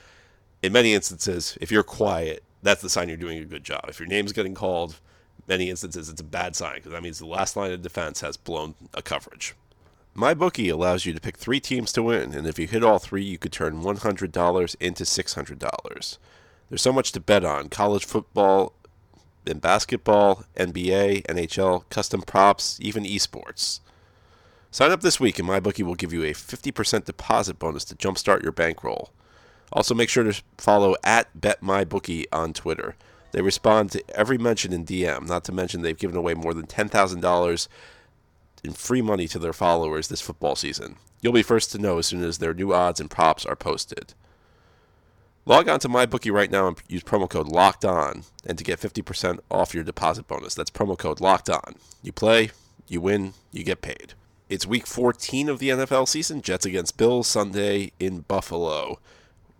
in 0.63 0.73
many 0.73 0.95
instances, 0.95 1.59
if 1.61 1.71
you're 1.71 1.83
quiet, 1.83 2.41
that's 2.63 2.81
the 2.81 2.89
sign 2.89 3.07
you're 3.07 3.17
doing 3.17 3.37
a 3.37 3.45
good 3.45 3.63
job. 3.63 3.85
If 3.87 3.99
your 3.99 4.09
name's 4.09 4.33
getting 4.33 4.55
called, 4.55 4.99
many 5.47 5.69
instances 5.69 6.09
it's 6.09 6.21
a 6.21 6.23
bad 6.23 6.55
sign 6.55 6.77
because 6.77 6.91
that 6.91 7.03
means 7.03 7.19
the 7.19 7.27
last 7.27 7.55
line 7.55 7.71
of 7.71 7.83
defense 7.83 8.21
has 8.21 8.35
blown 8.35 8.73
a 8.95 9.03
coverage. 9.03 9.53
My 10.15 10.33
bookie 10.33 10.69
allows 10.69 11.05
you 11.05 11.13
to 11.13 11.21
pick 11.21 11.37
three 11.37 11.59
teams 11.59 11.91
to 11.93 12.01
win, 12.01 12.33
and 12.33 12.47
if 12.47 12.57
you 12.57 12.65
hit 12.65 12.83
all 12.83 12.97
three, 12.97 13.23
you 13.23 13.37
could 13.37 13.51
turn 13.51 13.83
$100 13.83 14.75
into 14.79 15.03
$600. 15.03 16.17
There's 16.69 16.81
so 16.81 16.93
much 16.93 17.11
to 17.11 17.19
bet 17.19 17.45
on 17.45 17.69
college 17.69 18.05
football 18.05 18.73
and 19.49 19.61
basketball, 19.61 20.43
NBA, 20.55 21.23
NHL, 21.27 21.87
custom 21.89 22.21
props, 22.21 22.79
even 22.81 23.03
esports. 23.03 23.79
Sign 24.71 24.91
up 24.91 25.01
this 25.01 25.19
week, 25.19 25.39
and 25.39 25.47
MyBookie 25.47 25.85
will 25.85 25.95
give 25.95 26.11
you 26.11 26.23
a 26.23 26.33
50% 26.33 27.05
deposit 27.05 27.57
bonus 27.57 27.85
to 27.85 27.95
jumpstart 27.95 28.43
your 28.43 28.51
bankroll. 28.51 29.11
Also, 29.71 29.95
make 29.95 30.09
sure 30.09 30.23
to 30.23 30.41
follow 30.57 30.95
at 31.03 31.33
BetMyBookie 31.39 32.25
on 32.31 32.53
Twitter. 32.53 32.95
They 33.31 33.41
respond 33.41 33.91
to 33.91 34.03
every 34.17 34.37
mention 34.37 34.73
in 34.73 34.85
DM, 34.85 35.27
not 35.27 35.43
to 35.45 35.51
mention 35.51 35.81
they've 35.81 35.97
given 35.97 36.17
away 36.17 36.33
more 36.33 36.53
than 36.53 36.67
$10,000 36.67 37.67
in 38.63 38.73
free 38.73 39.01
money 39.01 39.27
to 39.27 39.39
their 39.39 39.53
followers 39.53 40.07
this 40.07 40.21
football 40.21 40.55
season. 40.55 40.97
You'll 41.21 41.33
be 41.33 41.43
first 41.43 41.71
to 41.71 41.77
know 41.77 41.97
as 41.97 42.07
soon 42.07 42.23
as 42.23 42.37
their 42.37 42.53
new 42.53 42.73
odds 42.73 42.99
and 42.99 43.09
props 43.09 43.45
are 43.45 43.55
posted. 43.55 44.13
Log 45.45 45.69
on 45.69 45.79
to 45.79 45.89
MyBookie 45.89 46.31
right 46.31 46.49
now 46.49 46.67
and 46.67 46.81
use 46.87 47.03
promo 47.03 47.29
code 47.29 47.47
LOCKED 47.47 47.85
ON 47.85 48.23
and 48.45 48.57
to 48.57 48.63
get 48.63 48.79
50% 48.79 49.39
off 49.51 49.73
your 49.73 49.83
deposit 49.83 50.27
bonus. 50.27 50.55
That's 50.55 50.71
promo 50.71 50.97
code 50.97 51.21
LOCKED 51.21 51.49
ON. 51.49 51.75
You 52.01 52.11
play, 52.11 52.49
you 52.87 52.99
win, 52.99 53.33
you 53.51 53.63
get 53.63 53.81
paid. 53.81 54.13
It's 54.49 54.65
week 54.65 54.87
14 54.87 55.49
of 55.49 55.59
the 55.59 55.69
NFL 55.69 56.07
season. 56.07 56.41
Jets 56.41 56.65
against 56.65 56.97
Bills 56.97 57.27
Sunday 57.27 57.91
in 57.99 58.21
Buffalo 58.21 58.99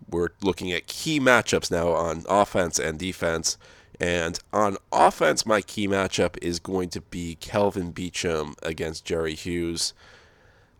we're 0.08 0.30
looking 0.42 0.72
at 0.72 0.86
key 0.86 1.20
matchups 1.20 1.70
now 1.70 1.88
on 1.90 2.24
offense 2.28 2.78
and 2.78 2.98
defense 2.98 3.58
And 3.98 4.38
on 4.52 4.76
offense, 4.92 5.46
my 5.46 5.62
key 5.62 5.88
matchup 5.88 6.36
is 6.42 6.58
going 6.58 6.90
to 6.90 7.00
be 7.00 7.36
Kelvin 7.36 7.94
Beachum 7.94 8.54
against 8.62 9.06
Jerry 9.06 9.34
Hughes. 9.34 9.94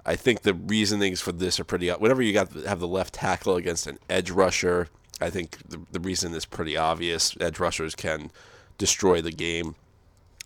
I 0.06 0.14
think 0.14 0.42
the 0.42 0.54
reasonings 0.54 1.20
for 1.20 1.32
this 1.32 1.58
are 1.58 1.64
pretty. 1.64 1.90
Whenever 1.90 2.22
you 2.22 2.32
got 2.32 2.52
have 2.52 2.78
the 2.78 2.86
left 2.86 3.14
tackle 3.14 3.56
against 3.56 3.88
an 3.88 3.98
edge 4.08 4.30
rusher, 4.30 4.88
I 5.20 5.30
think 5.30 5.58
the, 5.68 5.80
the 5.90 6.00
reason 6.00 6.32
is 6.32 6.44
pretty 6.44 6.76
obvious. 6.76 7.36
Edge 7.40 7.58
rushers 7.58 7.96
can 7.96 8.30
destroy 8.78 9.20
the 9.20 9.32
game. 9.32 9.74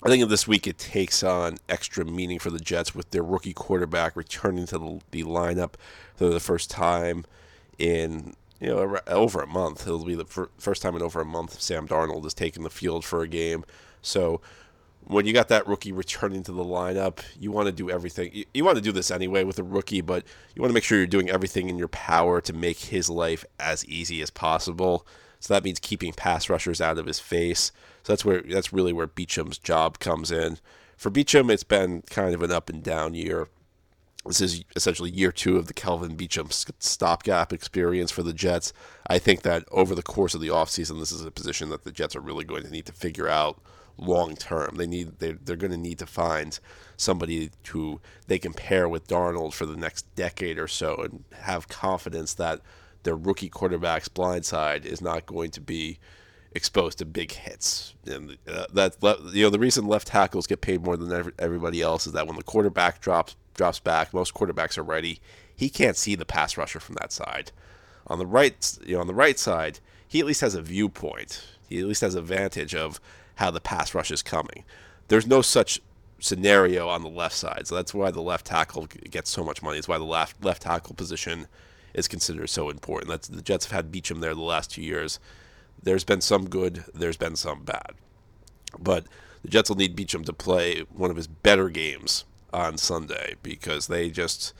I 0.02 0.08
think 0.08 0.26
this 0.30 0.48
week 0.48 0.66
it 0.66 0.78
takes 0.78 1.22
on 1.22 1.58
extra 1.68 2.06
meaning 2.06 2.38
for 2.38 2.48
the 2.48 2.58
Jets 2.58 2.94
with 2.94 3.10
their 3.10 3.22
rookie 3.22 3.52
quarterback 3.52 4.16
returning 4.16 4.64
to 4.66 4.78
the, 4.78 5.00
the 5.10 5.24
lineup 5.24 5.74
for 6.16 6.30
the 6.30 6.40
first 6.40 6.70
time 6.70 7.26
in 7.78 8.32
you 8.60 8.68
know 8.68 8.98
over 9.06 9.42
a 9.42 9.46
month. 9.46 9.82
It'll 9.86 10.06
be 10.06 10.14
the 10.14 10.24
fir- 10.24 10.50
first 10.56 10.80
time 10.80 10.96
in 10.96 11.02
over 11.02 11.20
a 11.20 11.26
month 11.26 11.60
Sam 11.60 11.86
Darnold 11.86 12.24
is 12.24 12.32
taking 12.32 12.62
the 12.62 12.70
field 12.70 13.04
for 13.04 13.20
a 13.20 13.28
game. 13.28 13.64
So 14.00 14.40
when 15.04 15.26
you 15.26 15.32
got 15.32 15.48
that 15.48 15.66
rookie 15.66 15.92
returning 15.92 16.42
to 16.44 16.52
the 16.52 16.64
lineup, 16.64 17.20
you 17.38 17.50
want 17.50 17.66
to 17.66 17.72
do 17.72 17.90
everything. 17.90 18.30
You, 18.32 18.44
you 18.54 18.64
want 18.64 18.76
to 18.76 18.82
do 18.82 18.92
this 18.92 19.10
anyway 19.10 19.44
with 19.44 19.58
a 19.58 19.62
rookie, 19.62 20.00
but 20.00 20.24
you 20.54 20.62
want 20.62 20.70
to 20.70 20.74
make 20.74 20.84
sure 20.84 20.98
you're 20.98 21.06
doing 21.06 21.30
everything 21.30 21.68
in 21.68 21.78
your 21.78 21.88
power 21.88 22.40
to 22.40 22.52
make 22.52 22.78
his 22.78 23.10
life 23.10 23.44
as 23.58 23.84
easy 23.86 24.22
as 24.22 24.30
possible. 24.30 25.06
So 25.40 25.54
that 25.54 25.64
means 25.64 25.78
keeping 25.78 26.12
pass 26.12 26.48
rushers 26.48 26.80
out 26.80 26.98
of 26.98 27.06
his 27.06 27.18
face. 27.18 27.72
So 28.02 28.12
that's 28.12 28.24
where 28.24 28.42
that's 28.42 28.72
really 28.72 28.92
where 28.92 29.08
Beachum's 29.08 29.58
job 29.58 29.98
comes 29.98 30.30
in. 30.30 30.58
For 30.96 31.10
Beachum, 31.10 31.50
it's 31.50 31.64
been 31.64 32.02
kind 32.02 32.34
of 32.34 32.42
an 32.42 32.52
up 32.52 32.68
and 32.68 32.82
down 32.82 33.14
year. 33.14 33.48
This 34.26 34.42
is 34.42 34.62
essentially 34.76 35.10
year 35.10 35.32
two 35.32 35.56
of 35.56 35.66
the 35.66 35.72
Kelvin 35.72 36.14
Beachum 36.14 36.52
stopgap 36.78 37.54
experience 37.54 38.10
for 38.10 38.22
the 38.22 38.34
Jets. 38.34 38.74
I 39.06 39.18
think 39.18 39.40
that 39.42 39.64
over 39.70 39.94
the 39.94 40.02
course 40.02 40.34
of 40.34 40.42
the 40.42 40.48
offseason, 40.48 40.98
this 40.98 41.10
is 41.10 41.24
a 41.24 41.30
position 41.30 41.70
that 41.70 41.84
the 41.84 41.92
Jets 41.92 42.14
are 42.14 42.20
really 42.20 42.44
going 42.44 42.62
to 42.64 42.70
need 42.70 42.84
to 42.84 42.92
figure 42.92 43.28
out 43.28 43.58
long 44.00 44.36
term. 44.36 44.76
They 44.76 44.86
need 44.86 45.18
they're, 45.18 45.38
they're 45.44 45.56
going 45.56 45.70
to 45.72 45.76
need 45.76 45.98
to 45.98 46.06
find 46.06 46.58
somebody 46.96 47.50
who 47.68 48.00
they 48.26 48.38
can 48.38 48.52
pair 48.52 48.88
with 48.88 49.06
Darnold 49.06 49.52
for 49.54 49.66
the 49.66 49.76
next 49.76 50.12
decade 50.14 50.58
or 50.58 50.68
so 50.68 50.96
and 50.96 51.24
have 51.42 51.68
confidence 51.68 52.34
that 52.34 52.60
their 53.02 53.16
rookie 53.16 53.48
quarterback's 53.48 54.08
blind 54.08 54.44
side 54.44 54.84
is 54.84 55.00
not 55.00 55.26
going 55.26 55.50
to 55.52 55.60
be 55.60 55.98
exposed 56.52 56.98
to 56.98 57.04
big 57.04 57.32
hits. 57.32 57.94
And 58.06 58.36
uh, 58.48 58.66
that 58.72 58.96
you 59.32 59.44
know 59.44 59.50
the 59.50 59.58
reason 59.58 59.86
left 59.86 60.08
tackles 60.08 60.46
get 60.46 60.60
paid 60.60 60.84
more 60.84 60.96
than 60.96 61.32
everybody 61.38 61.80
else 61.80 62.06
is 62.06 62.12
that 62.12 62.26
when 62.26 62.36
the 62.36 62.42
quarterback 62.42 63.00
drops 63.00 63.36
drops 63.54 63.78
back, 63.80 64.12
most 64.12 64.34
quarterbacks 64.34 64.78
are 64.78 64.82
ready. 64.82 65.20
He 65.54 65.68
can't 65.68 65.96
see 65.96 66.14
the 66.14 66.24
pass 66.24 66.56
rusher 66.56 66.80
from 66.80 66.96
that 67.00 67.12
side. 67.12 67.52
On 68.06 68.18
the 68.18 68.26
right, 68.26 68.78
you 68.84 68.94
know, 68.94 69.00
on 69.00 69.06
the 69.06 69.14
right 69.14 69.38
side, 69.38 69.78
he 70.08 70.20
at 70.20 70.26
least 70.26 70.40
has 70.40 70.54
a 70.54 70.62
viewpoint. 70.62 71.46
He 71.68 71.78
at 71.78 71.86
least 71.86 72.00
has 72.00 72.14
a 72.14 72.22
vantage 72.22 72.74
of 72.74 73.00
how 73.40 73.50
the 73.50 73.60
pass 73.60 73.94
rush 73.94 74.10
is 74.10 74.22
coming. 74.22 74.64
There's 75.08 75.26
no 75.26 75.42
such 75.42 75.80
scenario 76.20 76.88
on 76.88 77.02
the 77.02 77.08
left 77.08 77.34
side, 77.34 77.66
so 77.66 77.74
that's 77.74 77.92
why 77.92 78.10
the 78.10 78.22
left 78.22 78.46
tackle 78.46 78.86
gets 78.86 79.30
so 79.30 79.42
much 79.42 79.62
money. 79.62 79.78
It's 79.78 79.88
why 79.88 79.98
the 79.98 80.04
left 80.04 80.44
left 80.44 80.62
tackle 80.62 80.94
position 80.94 81.48
is 81.92 82.06
considered 82.06 82.48
so 82.48 82.70
important. 82.70 83.10
That's 83.10 83.28
the 83.28 83.42
Jets 83.42 83.66
have 83.66 83.72
had 83.72 83.92
Beachum 83.92 84.20
there 84.20 84.34
the 84.34 84.40
last 84.40 84.70
two 84.70 84.82
years 84.82 85.18
there's 85.82 86.04
been 86.04 86.20
some 86.20 86.48
good, 86.48 86.84
there's 86.94 87.16
been 87.16 87.36
some 87.36 87.62
bad. 87.62 87.92
But 88.78 89.06
the 89.42 89.48
Jets 89.48 89.68
will 89.68 89.76
need 89.76 89.96
Beachum 89.96 90.24
to 90.26 90.32
play 90.32 90.84
one 90.92 91.10
of 91.10 91.16
his 91.16 91.26
better 91.26 91.68
games 91.68 92.24
on 92.52 92.78
Sunday 92.78 93.36
because 93.42 93.86
they 93.86 94.10
just 94.10 94.52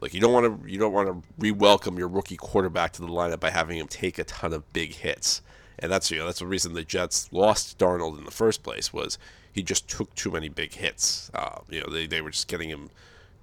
like 0.00 0.14
you 0.14 0.20
don't 0.20 0.32
want 0.32 0.62
to 0.64 0.70
you 0.70 0.78
don't 0.78 0.92
want 0.92 1.08
to 1.08 1.28
re-welcome 1.38 1.98
your 1.98 2.08
rookie 2.08 2.36
quarterback 2.36 2.92
to 2.94 3.02
the 3.02 3.08
lineup 3.08 3.40
by 3.40 3.50
having 3.50 3.78
him 3.78 3.86
take 3.86 4.18
a 4.18 4.24
ton 4.24 4.52
of 4.52 4.70
big 4.72 4.94
hits. 4.94 5.42
And 5.78 5.92
that's 5.92 6.10
you 6.10 6.18
know 6.18 6.26
that's 6.26 6.40
the 6.40 6.46
reason 6.46 6.72
the 6.72 6.84
Jets 6.84 7.28
lost 7.32 7.78
Darnold 7.78 8.18
in 8.18 8.24
the 8.24 8.30
first 8.30 8.62
place 8.62 8.92
was 8.92 9.18
he 9.52 9.62
just 9.62 9.88
took 9.88 10.14
too 10.14 10.30
many 10.30 10.48
big 10.48 10.74
hits. 10.74 11.30
Uh, 11.34 11.60
you 11.68 11.80
know 11.80 11.90
they, 11.90 12.06
they 12.06 12.20
were 12.20 12.30
just 12.30 12.48
getting 12.48 12.68
him 12.68 12.90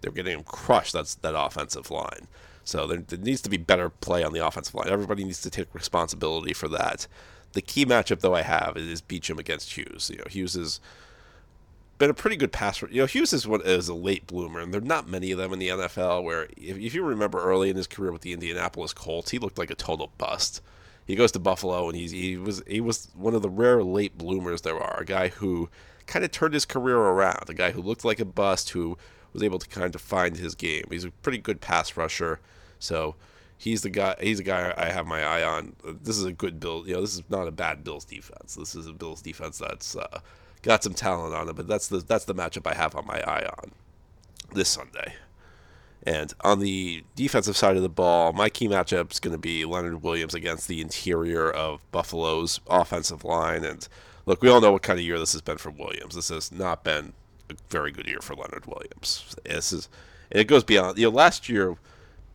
they 0.01 0.09
were 0.09 0.15
getting 0.15 0.37
him 0.37 0.43
crushed. 0.43 0.93
That's 0.93 1.15
that 1.15 1.35
offensive 1.37 1.89
line. 1.89 2.27
So 2.63 2.87
there, 2.87 2.97
there, 2.97 3.19
needs 3.19 3.41
to 3.41 3.49
be 3.49 3.57
better 3.57 3.89
play 3.89 4.23
on 4.23 4.33
the 4.33 4.45
offensive 4.45 4.73
line. 4.75 4.89
Everybody 4.89 5.23
needs 5.23 5.41
to 5.43 5.49
take 5.49 5.73
responsibility 5.73 6.51
for 6.51 6.67
that. 6.69 7.07
The 7.53 7.61
key 7.61 7.85
matchup, 7.85 8.19
though, 8.19 8.35
I 8.35 8.41
have 8.41 8.75
is 8.75 9.01
Beachum 9.01 9.37
against 9.37 9.77
Hughes. 9.77 10.09
You 10.11 10.17
know, 10.17 10.25
Hughes 10.27 10.55
has 10.55 10.81
been 11.99 12.09
a 12.09 12.13
pretty 12.13 12.35
good 12.35 12.51
passer. 12.51 12.89
You 12.91 13.01
know, 13.01 13.05
Hughes 13.05 13.33
is 13.33 13.47
one 13.47 13.61
is 13.63 13.87
a 13.87 13.93
late 13.93 14.27
bloomer, 14.27 14.59
and 14.59 14.73
there 14.73 14.81
are 14.81 14.85
not 14.85 15.07
many 15.07 15.31
of 15.31 15.37
them 15.37 15.53
in 15.53 15.59
the 15.59 15.69
NFL. 15.69 16.23
Where, 16.23 16.43
if, 16.57 16.77
if 16.77 16.93
you 16.93 17.03
remember 17.03 17.41
early 17.41 17.69
in 17.69 17.77
his 17.77 17.87
career 17.87 18.11
with 18.11 18.23
the 18.23 18.33
Indianapolis 18.33 18.93
Colts, 18.93 19.31
he 19.31 19.39
looked 19.39 19.57
like 19.57 19.71
a 19.71 19.75
total 19.75 20.11
bust. 20.17 20.61
He 21.05 21.15
goes 21.15 21.31
to 21.33 21.39
Buffalo, 21.39 21.87
and 21.87 21.95
he's 21.95 22.11
he 22.11 22.37
was 22.37 22.63
he 22.67 22.81
was 22.81 23.09
one 23.15 23.35
of 23.35 23.41
the 23.41 23.49
rare 23.49 23.83
late 23.83 24.17
bloomers 24.17 24.61
there 24.61 24.79
are. 24.79 25.01
A 25.01 25.05
guy 25.05 25.27
who 25.27 25.69
kind 26.07 26.25
of 26.25 26.31
turned 26.31 26.53
his 26.53 26.65
career 26.65 26.97
around. 26.97 27.49
A 27.49 27.53
guy 27.53 27.71
who 27.71 27.81
looked 27.81 28.03
like 28.03 28.19
a 28.19 28.25
bust, 28.25 28.71
who 28.71 28.97
was 29.33 29.43
able 29.43 29.59
to 29.59 29.67
kind 29.67 29.93
of 29.93 30.01
find 30.01 30.37
his 30.37 30.55
game. 30.55 30.85
He's 30.89 31.03
a 31.03 31.11
pretty 31.11 31.37
good 31.37 31.61
pass 31.61 31.95
rusher. 31.95 32.39
So 32.79 33.15
he's 33.57 33.83
the 33.83 33.89
guy. 33.89 34.15
He's 34.19 34.37
the 34.37 34.43
guy 34.43 34.73
I 34.75 34.89
have 34.89 35.05
my 35.05 35.23
eye 35.23 35.43
on. 35.43 35.75
This 35.83 36.17
is 36.17 36.25
a 36.25 36.33
good 36.33 36.59
Bill. 36.59 36.87
You 36.87 36.95
know, 36.95 37.01
this 37.01 37.15
is 37.15 37.23
not 37.29 37.47
a 37.47 37.51
bad 37.51 37.83
Bills 37.83 38.05
defense. 38.05 38.55
This 38.55 38.75
is 38.75 38.87
a 38.87 38.93
Bills 38.93 39.21
defense 39.21 39.59
that's 39.59 39.95
uh, 39.95 40.19
got 40.63 40.83
some 40.83 40.93
talent 40.93 41.35
on 41.35 41.49
it. 41.49 41.55
But 41.55 41.67
that's 41.67 41.87
the 41.87 41.99
that's 41.99 42.25
the 42.25 42.35
matchup 42.35 42.69
I 42.69 42.73
have 42.73 42.95
on 42.95 43.05
my 43.05 43.21
eye 43.21 43.45
on 43.45 43.71
this 44.53 44.69
Sunday. 44.69 45.13
And 46.05 46.33
on 46.41 46.59
the 46.59 47.03
defensive 47.15 47.57
side 47.57 47.77
of 47.77 47.81
the 47.81 47.89
ball, 47.89 48.31
my 48.31 48.49
key 48.49 48.67
matchup 48.67 49.11
is 49.11 49.19
going 49.19 49.33
to 49.33 49.39
be 49.39 49.65
Leonard 49.65 50.03
Williams 50.03 50.35
against 50.35 50.67
the 50.67 50.79
interior 50.79 51.49
of 51.49 51.89
Buffalo's 51.91 52.59
offensive 52.67 53.23
line. 53.23 53.65
And 53.65 53.87
look, 54.27 54.41
we 54.41 54.49
all 54.49 54.61
know 54.61 54.71
what 54.71 54.83
kind 54.83 54.99
of 54.99 55.05
year 55.05 55.17
this 55.17 55.33
has 55.33 55.41
been 55.41 55.57
for 55.57 55.71
Williams. 55.71 56.13
This 56.13 56.29
has 56.29 56.51
not 56.51 56.83
been 56.83 57.13
a 57.49 57.55
very 57.69 57.91
good 57.91 58.07
year 58.07 58.19
for 58.21 58.35
Leonard 58.35 58.67
Williams. 58.67 59.35
This 59.43 59.73
is 59.73 59.89
it 60.29 60.45
goes 60.45 60.63
beyond. 60.63 60.97
You 60.97 61.09
know, 61.09 61.15
last 61.15 61.49
year 61.49 61.75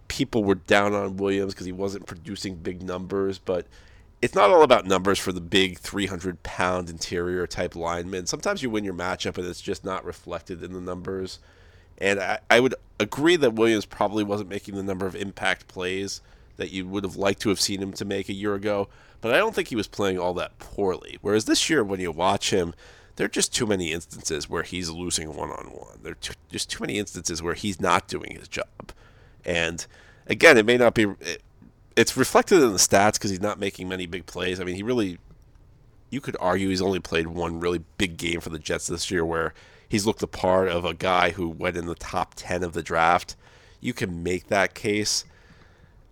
people 0.09 0.43
were 0.43 0.57
down 0.57 0.93
on 0.95 1.17
Williams 1.17 1.55
because 1.55 1.67
he 1.67 1.73
wasn't 1.73 2.07
producing 2.07 2.57
big 2.57 2.83
numbers, 2.83 3.39
but 3.39 3.67
it's 4.21 4.35
not 4.35 4.51
all 4.51 4.63
about 4.63 4.85
numbers 4.85 5.19
for 5.19 5.33
the 5.33 5.41
big 5.41 5.79
300 5.79 6.43
pound 6.43 6.91
interior 6.91 7.47
type 7.47 7.77
linemen. 7.77 8.27
Sometimes 8.27 8.63
you 8.63 8.71
win 8.71 8.85
your 8.85 8.95
matchup 8.95 9.39
and 9.39 9.47
it's 9.47 9.61
just 9.61 9.85
not 9.85 10.05
reflected 10.05 10.63
in 10.63 10.73
the 10.73 10.81
numbers. 10.81 11.39
And 11.99 12.19
I, 12.19 12.41
I 12.51 12.61
would 12.61 12.75
agree 13.01 13.37
that 13.37 13.55
Williams 13.55 13.87
probably 13.87 14.23
wasn't 14.23 14.51
making 14.51 14.77
the 14.77 14.83
number 14.83 15.07
of 15.07 15.17
impact 15.17 15.67
plays 15.67 16.21
that 16.57 16.71
you 16.71 16.87
would 16.87 17.03
have 17.03 17.17
liked 17.17 17.41
to 17.41 17.49
have 17.49 17.61
seen 17.61 17.83
him 17.83 17.93
to 17.95 18.05
make 18.05 18.29
a 18.29 18.35
year 18.35 18.55
ago, 18.55 18.89
but 19.23 19.35
I 19.35 19.39
don't 19.39 19.55
think 19.55 19.69
he 19.69 19.77
was 19.77 19.89
playing 19.89 20.19
all 20.19 20.35
that 20.35 20.59
poorly. 20.59 21.19
Whereas 21.23 21.47
this 21.47 21.71
year, 21.71 21.83
when 21.83 22.01
you 22.01 22.13
watch 22.13 22.51
him, 22.51 22.75
there 23.17 23.25
are 23.25 23.29
just 23.29 23.55
too 23.55 23.67
many 23.67 23.93
instances 23.93 24.49
where 24.49 24.63
he's 24.63 24.91
losing 24.91 25.35
one 25.35 25.51
on 25.51 25.67
one. 25.67 26.01
There 26.03 26.13
are 26.13 26.35
just 26.51 26.71
too 26.71 26.83
many 26.83 26.99
instances 26.99 27.43
where 27.43 27.55
he's 27.55 27.81
not 27.81 28.09
doing 28.09 28.37
his 28.37 28.47
job. 28.47 28.93
And 29.45 29.85
again, 30.27 30.59
it 30.59 30.67
may 30.67 30.77
not 30.77 30.95
be. 30.95 31.05
It, 31.21 31.43
it's 31.97 32.17
reflected 32.17 32.63
in 32.63 32.73
the 32.73 32.79
stats 32.79 33.15
because 33.15 33.31
he's 33.31 33.41
not 33.41 33.59
making 33.59 33.89
many 33.89 34.07
big 34.07 34.27
plays. 34.27 34.61
I 34.61 34.65
mean, 34.65 34.77
he 34.77 34.83
really. 34.83 35.19
You 36.11 36.21
could 36.21 36.37
argue 36.41 36.69
he's 36.69 36.83
only 36.83 36.99
played 36.99 37.29
one 37.29 37.61
really 37.61 37.83
big 37.97 38.17
game 38.17 38.41
for 38.41 38.51
the 38.51 38.59
Jets 38.59 38.87
this 38.87 39.11
year 39.11 39.25
where 39.25 39.55
he's 39.91 40.07
looked 40.07 40.21
the 40.21 40.27
part 40.27 40.69
of 40.69 40.87
a 40.87 40.95
guy 40.95 41.33
who 41.33 41.51
went 41.51 41.77
in 41.77 41.85
the 41.85 41.95
top 41.95 42.33
10 42.37 42.63
of 42.63 42.73
the 42.73 42.83
draft. 42.83 43.37
You 43.81 43.93
can 43.93 44.23
make 44.23 44.47
that 44.47 44.73
case. 44.75 45.27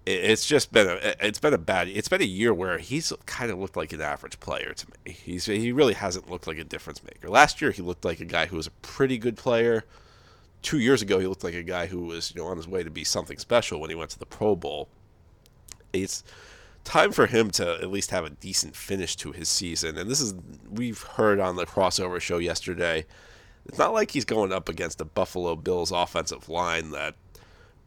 It's 0.05 0.47
just 0.47 0.73
been 0.73 0.87
a 0.87 1.15
it's 1.21 1.39
been 1.39 1.53
a 1.53 1.59
bad 1.59 1.89
it's 1.89 2.09
been 2.09 2.23
a 2.23 2.25
year 2.25 2.55
where 2.55 2.79
he's 2.79 3.13
kind 3.27 3.51
of 3.51 3.59
looked 3.59 3.77
like 3.77 3.93
an 3.93 4.01
average 4.01 4.41
player 4.41 4.73
to 4.75 4.87
me. 4.87 5.13
He's 5.13 5.47
he 5.47 5.71
really 5.73 5.95
hasn't 5.95 6.31
looked 6.31 6.47
like 6.47 6.59
a 6.59 6.65
difference 6.65 7.03
maker. 7.03 7.29
Last 7.29 7.61
year 7.61 7.71
he 7.71 7.83
looked 7.83 8.05
like 8.05 8.21
a 8.21 8.25
guy 8.25 8.47
who 8.47 8.57
was 8.57 8.67
a 8.67 8.71
pretty 8.83 9.19
good 9.19 9.37
player 9.37 9.85
two 10.63 10.79
years 10.79 11.03
ago, 11.03 11.19
he 11.19 11.27
looked 11.27 11.45
like 11.45 11.55
a 11.55 11.63
guy 11.63 11.87
who 11.87 12.01
was 12.01 12.33
you 12.35 12.41
know 12.41 12.49
on 12.49 12.57
his 12.57 12.69
way 12.69 12.83
to 12.83 12.91
be 12.91 13.05
something 13.05 13.39
special 13.39 13.81
when 13.81 13.91
he 13.91 13.97
went 13.97 14.11
to 14.11 14.19
the 14.19 14.27
Pro 14.27 14.57
Bowl. 14.57 14.89
It's 15.93 16.25
time 16.85 17.13
for 17.13 17.27
him 17.27 17.51
to 17.53 17.75
at 17.75 17.91
least 17.91 18.11
have 18.11 18.25
a 18.25 18.31
decent 18.31 18.77
finish 18.77 19.17
to 19.17 19.33
his 19.33 19.49
season. 19.49 19.97
And 19.97 20.11
this 20.11 20.21
is 20.21 20.35
we've 20.71 21.03
heard 21.03 21.41
on 21.41 21.57
the 21.57 21.67
crossover 21.67 22.21
show 22.21 22.39
yesterday. 22.39 23.07
It's 23.69 23.79
not 23.79 23.93
like 23.93 24.11
he's 24.11 24.25
going 24.25 24.53
up 24.53 24.69
against 24.69 25.01
a 25.01 25.05
Buffalo 25.05 25.55
Bills 25.55 25.93
offensive 25.93 26.49
line 26.49 26.91
that 26.93 27.15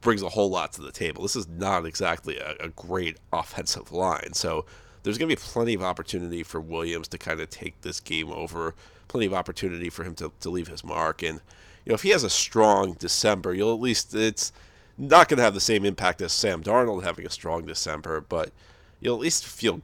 brings 0.02 0.22
a 0.22 0.30
whole 0.30 0.50
lot 0.50 0.74
to 0.74 0.82
the 0.82 0.92
table. 0.92 1.24
This 1.24 1.36
is 1.36 1.48
not 1.48 1.86
exactly 1.86 2.38
a, 2.38 2.56
a 2.60 2.70
great 2.70 3.18
offensive 3.34 3.92
line. 3.92 4.34
So 4.34 4.66
there's 5.04 5.18
going 5.18 5.30
to 5.30 5.36
be 5.36 5.42
plenty 5.42 5.74
of 5.74 5.82
opportunity 5.82 6.44
for 6.44 6.62
Williams 6.62 7.08
to 7.10 7.18
kind 7.18 7.40
of 7.40 7.50
take 7.50 7.82
this 7.82 8.00
game 8.00 8.32
over, 8.32 8.76
plenty 9.08 9.26
of 9.26 9.34
opportunity 9.34 9.90
for 9.90 10.04
him 10.04 10.16
to, 10.16 10.32
to 10.42 10.50
leave 10.50 10.68
his 10.68 10.84
mark. 10.84 11.24
And 11.24 11.42
you 11.86 11.90
know, 11.90 11.96
if 11.96 12.04
he 12.04 12.10
has 12.10 12.24
a 12.24 12.30
strong 12.30 12.94
December, 12.94 13.54
you'll 13.54 13.74
at 13.74 13.80
least 13.80 14.14
it's 14.14 14.52
not 14.98 15.28
going 15.28 15.38
to 15.38 15.44
have 15.44 15.56
the 15.56 15.60
same 15.60 15.86
impact 15.86 16.22
as 16.22 16.32
Sam 16.32 16.62
Darnold 16.64 17.04
having 17.04 17.26
a 17.26 17.30
strong 17.30 17.66
December, 17.66 18.22
but 18.22 18.52
you'll 19.00 19.16
at 19.16 19.22
least 19.22 19.48
feel 19.48 19.82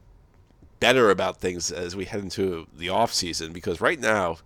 better 0.80 1.10
about 1.10 1.42
things 1.42 1.72
as 1.72 1.96
we 1.96 2.06
head 2.06 2.20
into 2.20 2.68
the 2.76 2.90
off 2.90 3.12
season 3.12 3.52
because 3.52 3.82
right 3.82 4.00
now 4.00 4.38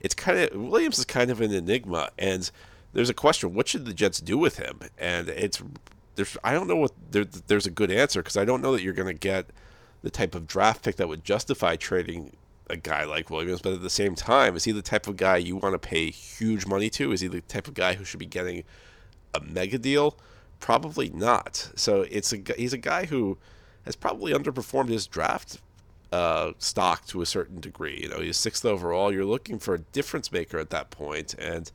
it's 0.00 0.14
kind 0.14 0.38
of 0.38 0.54
Williams 0.54 0.98
is 0.98 1.04
kind 1.04 1.30
of 1.30 1.40
an 1.40 1.52
enigma 1.52 2.10
and 2.18 2.50
there's 2.92 3.10
a 3.10 3.14
question 3.14 3.54
what 3.54 3.68
should 3.68 3.84
the 3.84 3.94
Jets 3.94 4.20
do 4.20 4.38
with 4.38 4.58
him 4.58 4.80
and 4.98 5.28
it's 5.28 5.62
there's 6.16 6.36
I 6.42 6.52
don't 6.52 6.66
know 6.66 6.76
what 6.76 6.92
there, 7.10 7.24
there's 7.24 7.66
a 7.66 7.70
good 7.70 7.90
answer 7.90 8.22
because 8.22 8.36
I 8.36 8.44
don't 8.44 8.62
know 8.62 8.72
that 8.72 8.82
you're 8.82 8.92
going 8.92 9.14
to 9.14 9.14
get 9.14 9.46
the 10.02 10.10
type 10.10 10.34
of 10.34 10.46
draft 10.46 10.84
pick 10.84 10.96
that 10.96 11.08
would 11.08 11.24
justify 11.24 11.76
trading 11.76 12.36
a 12.68 12.76
guy 12.76 13.04
like 13.04 13.30
Williams, 13.30 13.60
but 13.62 13.72
at 13.72 13.82
the 13.82 13.90
same 13.90 14.14
time, 14.14 14.56
is 14.56 14.64
he 14.64 14.72
the 14.72 14.82
type 14.82 15.06
of 15.06 15.16
guy 15.16 15.36
you 15.36 15.56
want 15.56 15.74
to 15.74 15.78
pay 15.78 16.10
huge 16.10 16.66
money 16.66 16.90
to? 16.90 17.12
Is 17.12 17.20
he 17.20 17.28
the 17.28 17.40
type 17.42 17.68
of 17.68 17.74
guy 17.74 17.94
who 17.94 18.04
should 18.04 18.18
be 18.18 18.26
getting 18.26 18.64
a 19.34 19.40
mega 19.40 19.78
deal? 19.78 20.16
Probably 20.58 21.10
not. 21.10 21.70
So 21.76 22.02
it's 22.10 22.32
a 22.32 22.38
he's 22.56 22.72
a 22.72 22.78
guy 22.78 23.06
who 23.06 23.38
has 23.84 23.94
probably 23.94 24.32
underperformed 24.32 24.88
his 24.88 25.06
draft 25.06 25.60
uh, 26.16 26.52
stock 26.58 27.06
to 27.06 27.20
a 27.20 27.26
certain 27.26 27.60
degree. 27.60 28.00
You 28.02 28.08
know, 28.08 28.20
he's 28.20 28.38
sixth 28.38 28.64
overall. 28.64 29.12
You're 29.12 29.26
looking 29.26 29.58
for 29.58 29.74
a 29.74 29.78
difference 29.78 30.32
maker 30.32 30.58
at 30.58 30.70
that 30.70 30.90
point, 30.90 31.34
and 31.34 31.70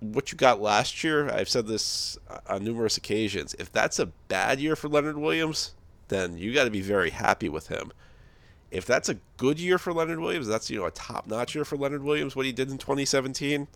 what 0.00 0.30
you 0.30 0.38
got 0.38 0.60
last 0.60 1.02
year, 1.02 1.28
I've 1.30 1.48
said 1.48 1.66
this 1.66 2.18
on 2.46 2.62
numerous 2.62 2.96
occasions. 2.96 3.54
If 3.58 3.72
that's 3.72 3.98
a 3.98 4.06
bad 4.06 4.60
year 4.60 4.76
for 4.76 4.88
Leonard 4.88 5.16
Williams, 5.16 5.74
then 6.08 6.38
you 6.38 6.52
got 6.54 6.64
to 6.64 6.70
be 6.70 6.82
very 6.82 7.10
happy 7.10 7.48
with 7.48 7.68
him. 7.68 7.92
If 8.70 8.84
that's 8.84 9.08
a 9.08 9.16
good 9.38 9.58
year 9.58 9.78
for 9.78 9.92
Leonard 9.94 10.20
Williams, 10.20 10.46
that's 10.46 10.68
you 10.68 10.78
know 10.78 10.86
a 10.86 10.90
top-notch 10.90 11.54
year 11.54 11.64
for 11.64 11.76
Leonard 11.78 12.04
Williams, 12.04 12.36
what 12.36 12.46
he 12.46 12.52
did 12.52 12.70
in 12.70 12.76
2017, 12.76 13.66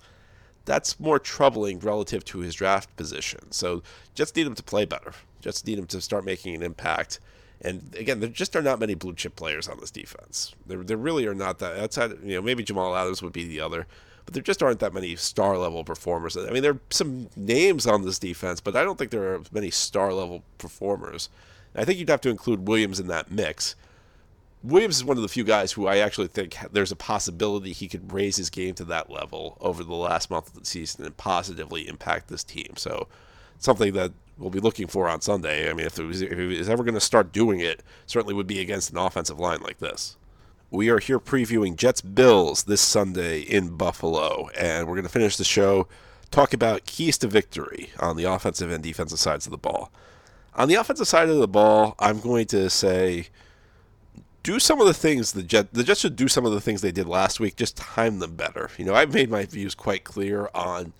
that's 0.66 1.00
more 1.00 1.18
troubling 1.18 1.80
relative 1.80 2.24
to 2.26 2.40
his 2.40 2.54
draft 2.54 2.94
position. 2.96 3.50
So 3.50 3.82
just 4.14 4.36
need 4.36 4.46
him 4.46 4.54
to 4.54 4.62
play 4.62 4.84
better. 4.84 5.12
Just 5.40 5.66
need 5.66 5.78
him 5.78 5.86
to 5.86 6.00
start 6.00 6.24
making 6.24 6.54
an 6.54 6.62
impact. 6.62 7.20
And 7.62 7.94
again, 7.96 8.20
there 8.20 8.28
just 8.28 8.56
are 8.56 8.62
not 8.62 8.80
many 8.80 8.94
blue 8.94 9.14
chip 9.14 9.36
players 9.36 9.68
on 9.68 9.78
this 9.78 9.90
defense. 9.90 10.54
There, 10.66 10.82
there 10.82 10.96
really 10.96 11.26
are 11.26 11.34
not 11.34 11.60
that 11.60 11.78
outside. 11.78 12.10
You 12.22 12.34
know, 12.34 12.42
maybe 12.42 12.64
Jamal 12.64 12.94
Adams 12.96 13.22
would 13.22 13.32
be 13.32 13.46
the 13.46 13.60
other 13.60 13.86
but 14.24 14.34
there 14.34 14.42
just 14.42 14.62
aren't 14.62 14.80
that 14.80 14.94
many 14.94 15.16
star 15.16 15.58
level 15.58 15.84
performers. 15.84 16.36
I 16.36 16.50
mean, 16.50 16.62
there 16.62 16.72
are 16.72 16.80
some 16.90 17.28
names 17.36 17.86
on 17.86 18.02
this 18.02 18.18
defense, 18.18 18.60
but 18.60 18.76
I 18.76 18.84
don't 18.84 18.98
think 18.98 19.10
there 19.10 19.34
are 19.34 19.42
many 19.50 19.70
star 19.70 20.12
level 20.12 20.42
performers. 20.58 21.28
I 21.74 21.84
think 21.84 21.98
you'd 21.98 22.10
have 22.10 22.20
to 22.22 22.30
include 22.30 22.68
Williams 22.68 23.00
in 23.00 23.08
that 23.08 23.30
mix. 23.30 23.74
Williams 24.62 24.96
is 24.96 25.04
one 25.04 25.16
of 25.16 25.22
the 25.22 25.28
few 25.28 25.42
guys 25.42 25.72
who 25.72 25.88
I 25.88 25.98
actually 25.98 26.28
think 26.28 26.56
there's 26.70 26.92
a 26.92 26.96
possibility 26.96 27.72
he 27.72 27.88
could 27.88 28.12
raise 28.12 28.36
his 28.36 28.48
game 28.48 28.74
to 28.74 28.84
that 28.84 29.10
level 29.10 29.56
over 29.60 29.82
the 29.82 29.94
last 29.94 30.30
month 30.30 30.48
of 30.48 30.60
the 30.60 30.66
season 30.66 31.04
and 31.04 31.16
positively 31.16 31.88
impact 31.88 32.28
this 32.28 32.44
team. 32.44 32.74
So, 32.76 33.08
something 33.58 33.92
that 33.94 34.12
we'll 34.38 34.50
be 34.50 34.60
looking 34.60 34.86
for 34.86 35.08
on 35.08 35.20
Sunday. 35.20 35.70
I 35.70 35.74
mean, 35.74 35.86
if, 35.86 35.98
was, 35.98 36.22
if 36.22 36.36
he 36.36 36.46
was 36.46 36.68
ever 36.68 36.84
going 36.84 36.94
to 36.94 37.00
start 37.00 37.32
doing 37.32 37.60
it, 37.60 37.82
certainly 38.06 38.34
would 38.34 38.46
be 38.46 38.60
against 38.60 38.90
an 38.90 38.98
offensive 38.98 39.38
line 39.38 39.60
like 39.60 39.78
this. 39.78 40.16
We 40.70 40.88
are 40.88 40.98
here 40.98 41.20
previewing 41.20 41.76
Jets 41.76 42.00
Bills 42.00 42.64
this 42.64 42.80
Sunday 42.80 43.40
in 43.40 43.76
Buffalo, 43.76 44.48
and 44.58 44.86
we're 44.86 44.94
going 44.94 45.04
to 45.04 45.10
finish 45.10 45.36
the 45.36 45.44
show 45.44 45.86
talk 46.32 46.54
about 46.54 46.86
keys 46.86 47.18
to 47.18 47.28
victory 47.28 47.90
on 48.00 48.16
the 48.16 48.24
offensive 48.24 48.70
and 48.70 48.82
defensive 48.82 49.20
sides 49.20 49.46
of 49.46 49.52
the 49.52 49.58
ball. 49.58 49.92
On 50.54 50.68
the 50.68 50.74
offensive 50.74 51.06
side 51.06 51.28
of 51.28 51.36
the 51.36 51.48
ball, 51.48 51.94
I'm 51.98 52.20
going 52.20 52.46
to 52.46 52.68
say 52.68 53.28
do 54.42 54.58
some 54.58 54.80
of 54.80 54.86
the 54.86 54.94
things 54.94 55.32
the 55.32 55.42
Jets 55.42 55.68
the 55.72 55.84
Jets 55.84 56.00
should 56.00 56.16
do 56.16 56.28
some 56.28 56.44
of 56.44 56.52
the 56.52 56.60
things 56.60 56.80
they 56.80 56.90
did 56.90 57.06
last 57.06 57.38
week, 57.38 57.56
just 57.56 57.76
time 57.76 58.18
them 58.18 58.34
better. 58.34 58.70
You 58.76 58.84
know, 58.84 58.94
I've 58.94 59.14
made 59.14 59.30
my 59.30 59.44
views 59.44 59.74
quite 59.74 60.04
clear 60.04 60.50
on 60.54 60.92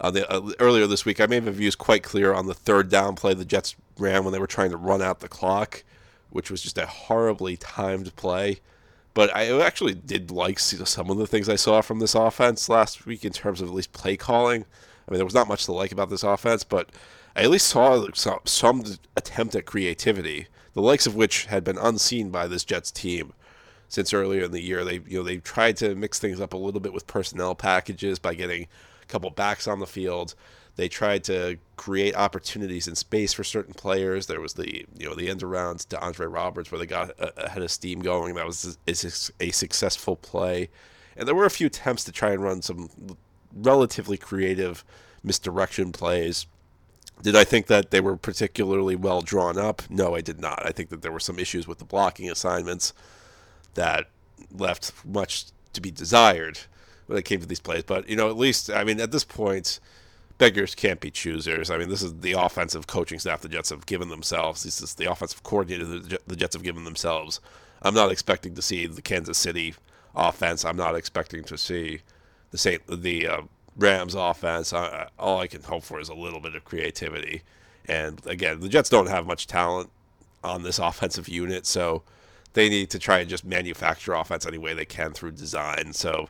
on 0.00 0.14
the 0.14 0.30
uh, 0.32 0.52
earlier 0.58 0.86
this 0.86 1.04
week. 1.04 1.20
I 1.20 1.26
made 1.26 1.44
my 1.44 1.50
views 1.50 1.74
quite 1.74 2.02
clear 2.02 2.32
on 2.32 2.46
the 2.46 2.54
third 2.54 2.88
down 2.88 3.16
play 3.16 3.34
the 3.34 3.44
Jets 3.44 3.76
ran 3.98 4.24
when 4.24 4.32
they 4.32 4.38
were 4.38 4.46
trying 4.46 4.70
to 4.70 4.76
run 4.76 5.02
out 5.02 5.20
the 5.20 5.28
clock 5.28 5.82
which 6.30 6.50
was 6.50 6.62
just 6.62 6.78
a 6.78 6.86
horribly 6.86 7.56
timed 7.56 8.14
play. 8.16 8.60
But 9.14 9.34
I 9.34 9.60
actually 9.60 9.94
did 9.94 10.30
like 10.30 10.58
some 10.58 11.10
of 11.10 11.18
the 11.18 11.26
things 11.26 11.48
I 11.48 11.56
saw 11.56 11.80
from 11.80 11.98
this 11.98 12.14
offense 12.14 12.68
last 12.68 13.06
week 13.06 13.24
in 13.24 13.32
terms 13.32 13.60
of 13.60 13.68
at 13.68 13.74
least 13.74 13.92
play 13.92 14.16
calling. 14.16 14.62
I 14.62 15.10
mean, 15.10 15.18
there 15.18 15.24
was 15.24 15.34
not 15.34 15.48
much 15.48 15.64
to 15.64 15.72
like 15.72 15.90
about 15.90 16.10
this 16.10 16.22
offense, 16.22 16.62
but 16.62 16.90
I 17.34 17.42
at 17.42 17.50
least 17.50 17.66
saw 17.66 18.06
some, 18.14 18.40
some 18.44 18.84
attempt 19.16 19.54
at 19.54 19.64
creativity, 19.64 20.46
the 20.74 20.82
likes 20.82 21.06
of 21.06 21.16
which 21.16 21.46
had 21.46 21.64
been 21.64 21.78
unseen 21.78 22.30
by 22.30 22.46
this 22.46 22.64
Jets 22.64 22.90
team 22.90 23.32
since 23.88 24.12
earlier 24.12 24.44
in 24.44 24.52
the 24.52 24.62
year. 24.62 24.84
They 24.84 25.00
you 25.06 25.18
know 25.18 25.22
they 25.22 25.38
tried 25.38 25.76
to 25.78 25.94
mix 25.94 26.18
things 26.18 26.40
up 26.40 26.52
a 26.52 26.58
little 26.58 26.80
bit 26.80 26.92
with 26.92 27.06
personnel 27.06 27.54
packages 27.54 28.18
by 28.18 28.34
getting 28.34 28.68
a 29.02 29.06
couple 29.06 29.30
backs 29.30 29.66
on 29.66 29.80
the 29.80 29.86
field. 29.86 30.34
They 30.76 30.88
tried 30.88 31.24
to 31.24 31.58
create 31.76 32.14
opportunities 32.14 32.86
in 32.86 32.94
space 32.94 33.32
for 33.32 33.42
certain 33.42 33.74
players. 33.74 34.26
There 34.26 34.40
was 34.40 34.54
the 34.54 34.86
you 34.96 35.08
know 35.08 35.14
the 35.14 35.28
end 35.28 35.42
around 35.42 35.80
to 35.90 36.00
Andre 36.00 36.26
Roberts 36.26 36.70
where 36.70 36.78
they 36.78 36.86
got 36.86 37.10
a, 37.18 37.48
head 37.48 37.62
of 37.62 37.70
steam 37.70 38.00
going. 38.00 38.34
That 38.36 38.46
was 38.46 38.78
a, 38.86 38.92
a 39.44 39.50
successful 39.50 40.16
play, 40.16 40.68
and 41.16 41.26
there 41.26 41.34
were 41.34 41.46
a 41.46 41.50
few 41.50 41.66
attempts 41.66 42.04
to 42.04 42.12
try 42.12 42.30
and 42.30 42.42
run 42.42 42.62
some 42.62 42.90
relatively 43.52 44.16
creative 44.16 44.84
misdirection 45.24 45.90
plays. 45.90 46.46
Did 47.20 47.34
I 47.34 47.42
think 47.42 47.66
that 47.66 47.90
they 47.90 48.00
were 48.00 48.16
particularly 48.16 48.94
well 48.94 49.22
drawn 49.22 49.58
up? 49.58 49.82
No, 49.90 50.14
I 50.14 50.20
did 50.20 50.38
not. 50.38 50.64
I 50.64 50.70
think 50.70 50.90
that 50.90 51.02
there 51.02 51.10
were 51.10 51.18
some 51.18 51.40
issues 51.40 51.66
with 51.66 51.78
the 51.78 51.84
blocking 51.84 52.30
assignments 52.30 52.92
that 53.78 54.08
left 54.52 54.92
much 55.04 55.46
to 55.72 55.80
be 55.80 55.90
desired 55.90 56.58
when 57.06 57.18
it 57.18 57.24
came 57.24 57.40
to 57.40 57.46
these 57.46 57.60
plays. 57.60 57.84
But 57.84 58.08
you 58.08 58.16
know, 58.16 58.28
at 58.28 58.36
least 58.36 58.70
I 58.70 58.84
mean, 58.84 59.00
at 59.00 59.12
this 59.12 59.24
point, 59.24 59.80
beggars 60.36 60.74
can't 60.74 61.00
be 61.00 61.10
choosers. 61.10 61.70
I 61.70 61.78
mean, 61.78 61.88
this 61.88 62.02
is 62.02 62.20
the 62.20 62.32
offensive 62.32 62.86
coaching 62.86 63.18
staff 63.18 63.40
the 63.40 63.48
Jets 63.48 63.70
have 63.70 63.86
given 63.86 64.08
themselves. 64.08 64.64
This 64.64 64.82
is 64.82 64.94
the 64.94 65.10
offensive 65.10 65.42
coordinator 65.42 66.18
the 66.26 66.36
Jets 66.36 66.54
have 66.54 66.62
given 66.62 66.84
themselves. 66.84 67.40
I'm 67.80 67.94
not 67.94 68.10
expecting 68.10 68.54
to 68.56 68.62
see 68.62 68.86
the 68.86 69.02
Kansas 69.02 69.38
City 69.38 69.74
offense. 70.14 70.64
I'm 70.64 70.76
not 70.76 70.96
expecting 70.96 71.44
to 71.44 71.56
see 71.56 72.00
the 72.50 72.58
same 72.58 72.80
the 72.88 73.28
uh, 73.28 73.42
Rams 73.76 74.14
offense. 74.14 74.72
I, 74.72 75.08
all 75.18 75.38
I 75.38 75.46
can 75.46 75.62
hope 75.62 75.84
for 75.84 76.00
is 76.00 76.08
a 76.08 76.14
little 76.14 76.40
bit 76.40 76.56
of 76.56 76.64
creativity. 76.64 77.42
And 77.86 78.20
again, 78.26 78.60
the 78.60 78.68
Jets 78.68 78.90
don't 78.90 79.08
have 79.08 79.26
much 79.26 79.46
talent 79.46 79.90
on 80.42 80.62
this 80.62 80.78
offensive 80.90 81.28
unit, 81.28 81.64
so 81.66 82.02
they 82.58 82.68
need 82.68 82.90
to 82.90 82.98
try 82.98 83.20
and 83.20 83.30
just 83.30 83.44
manufacture 83.44 84.14
offense 84.14 84.44
any 84.44 84.58
way 84.58 84.74
they 84.74 84.84
can 84.84 85.12
through 85.12 85.30
design. 85.30 85.92
So 85.92 86.28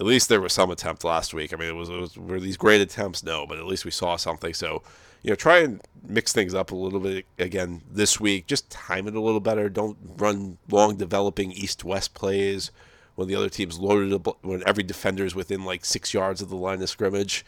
at 0.00 0.04
least 0.04 0.28
there 0.28 0.40
was 0.40 0.52
some 0.52 0.72
attempt 0.72 1.04
last 1.04 1.32
week. 1.32 1.52
I 1.52 1.56
mean, 1.56 1.68
it 1.68 1.76
was, 1.76 1.88
it 1.88 2.00
was 2.00 2.16
were 2.18 2.40
these 2.40 2.56
great 2.56 2.80
attempts? 2.80 3.22
No, 3.22 3.46
but 3.46 3.58
at 3.58 3.66
least 3.66 3.84
we 3.84 3.92
saw 3.92 4.16
something. 4.16 4.54
So, 4.54 4.82
you 5.22 5.30
know, 5.30 5.36
try 5.36 5.58
and 5.58 5.80
mix 6.04 6.32
things 6.32 6.52
up 6.52 6.72
a 6.72 6.74
little 6.74 6.98
bit 6.98 7.26
again 7.38 7.82
this 7.88 8.18
week. 8.18 8.48
Just 8.48 8.68
time 8.70 9.06
it 9.06 9.14
a 9.14 9.20
little 9.20 9.38
better. 9.38 9.68
Don't 9.68 9.96
run 10.16 10.58
long 10.68 10.96
developing 10.96 11.52
east-west 11.52 12.12
plays 12.12 12.72
when 13.14 13.28
the 13.28 13.36
other 13.36 13.48
team's 13.48 13.78
loaded 13.78 14.12
up, 14.12 14.44
when 14.44 14.64
every 14.66 14.82
defender 14.82 15.24
is 15.24 15.36
within 15.36 15.64
like 15.64 15.84
six 15.84 16.12
yards 16.12 16.42
of 16.42 16.48
the 16.48 16.56
line 16.56 16.82
of 16.82 16.88
scrimmage, 16.88 17.46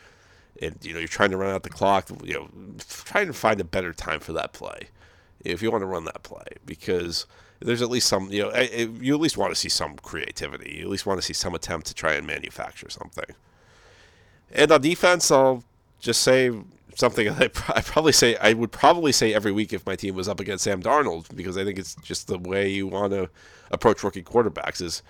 and 0.63 0.77
you 0.83 0.93
know 0.93 1.01
you're 1.01 1.09
trying 1.09 1.31
to 1.33 1.37
run 1.37 1.53
out 1.53 1.65
the 1.65 1.69
clock. 1.69 2.11
You 2.23 2.35
know, 2.35 2.49
trying 2.89 3.27
to 3.27 3.33
find 3.33 3.61
a 3.61 3.65
better 3.65 3.93
time 3.93 4.21
for 4.21 4.33
that 4.35 4.53
play 4.53 4.89
if 5.45 5.63
you 5.63 5.71
want 5.71 5.83
to 5.83 5.87
run 5.87 6.05
that 6.05 6.23
play 6.23 6.45
because 6.67 7.27
there's 7.61 7.83
at 7.83 7.91
least 7.91 8.09
some, 8.09 8.31
you 8.31 8.43
know, 8.43 8.55
you 9.01 9.15
at 9.15 9.21
least 9.21 9.37
want 9.37 9.53
to 9.53 9.59
see 9.59 9.69
some 9.69 9.97
creativity. 9.97 10.77
You 10.79 10.85
at 10.85 10.89
least 10.89 11.07
want 11.07 11.19
to 11.19 11.27
see 11.27 11.35
some 11.35 11.55
attempt 11.55 11.87
to 11.89 11.95
try 11.95 12.15
and 12.15 12.27
manufacture 12.27 12.89
something. 12.89 13.35
And 14.51 14.73
on 14.73 14.81
defense, 14.81 15.31
I'll 15.31 15.63
just 16.01 16.23
say 16.23 16.53
something 16.97 17.29
I 17.39 17.49
probably 17.49 18.13
say 18.13 18.37
I 18.37 18.53
would 18.53 18.73
probably 18.73 19.13
say 19.13 19.33
every 19.33 19.53
week 19.53 19.73
if 19.73 19.87
my 19.87 19.97
team 19.97 20.15
was 20.15 20.29
up 20.29 20.41
against 20.41 20.65
Sam 20.65 20.83
Darnold 20.83 21.35
because 21.35 21.57
I 21.57 21.65
think 21.65 21.79
it's 21.79 21.95
just 21.97 22.27
the 22.27 22.39
way 22.39 22.69
you 22.69 22.87
want 22.87 23.13
to 23.13 23.31
approach 23.71 24.03
rookie 24.03 24.23
quarterbacks 24.23 24.83
is 24.83 25.03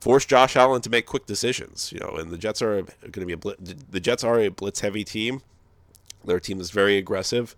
force 0.00 0.24
Josh 0.24 0.56
Allen 0.56 0.82
to 0.82 0.90
make 0.90 1.06
quick 1.06 1.26
decisions. 1.26 1.92
You 1.92 2.00
know, 2.00 2.16
and 2.16 2.30
the 2.30 2.38
Jets 2.38 2.62
are 2.62 2.82
going 2.82 3.12
to 3.12 3.26
be 3.26 3.32
a 3.32 3.36
blitz, 3.36 3.74
the 3.90 4.00
Jets 4.00 4.24
are 4.24 4.40
a 4.40 4.48
blitz 4.48 4.80
heavy 4.80 5.04
team. 5.04 5.42
Their 6.24 6.40
team 6.40 6.60
is 6.60 6.70
very 6.70 6.96
aggressive. 6.98 7.54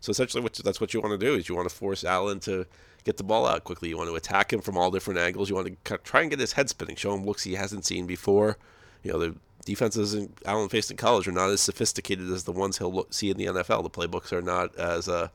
So 0.00 0.10
essentially, 0.10 0.42
what, 0.42 0.54
that's 0.54 0.80
what 0.80 0.94
you 0.94 1.00
want 1.00 1.18
to 1.18 1.26
do 1.26 1.34
is 1.34 1.48
you 1.48 1.54
want 1.54 1.68
to 1.68 1.74
force 1.74 2.04
Allen 2.04 2.40
to 2.40 2.66
get 3.04 3.16
the 3.16 3.24
ball 3.24 3.46
out 3.46 3.64
quickly. 3.64 3.88
You 3.88 3.96
want 3.96 4.10
to 4.10 4.16
attack 4.16 4.52
him 4.52 4.60
from 4.60 4.76
all 4.76 4.90
different 4.90 5.20
angles. 5.20 5.48
You 5.48 5.56
want 5.56 5.84
to 5.84 5.98
try 5.98 6.20
and 6.20 6.30
get 6.30 6.38
his 6.38 6.52
head 6.52 6.68
spinning, 6.68 6.96
show 6.96 7.14
him 7.14 7.24
looks 7.24 7.44
he 7.44 7.54
hasn't 7.54 7.84
seen 7.84 8.06
before. 8.06 8.58
You 9.02 9.12
know, 9.12 9.18
the 9.18 9.34
defenses 9.64 10.14
in 10.14 10.32
Allen 10.44 10.68
faced 10.68 10.90
in 10.90 10.96
college 10.96 11.26
are 11.28 11.32
not 11.32 11.50
as 11.50 11.60
sophisticated 11.60 12.30
as 12.30 12.44
the 12.44 12.52
ones 12.52 12.78
he'll 12.78 12.92
look, 12.92 13.12
see 13.12 13.30
in 13.30 13.36
the 13.36 13.46
NFL. 13.46 13.82
The 13.82 13.90
playbooks 13.90 14.32
are 14.32 14.42
not 14.42 14.74
as 14.76 15.08
uh, 15.08 15.28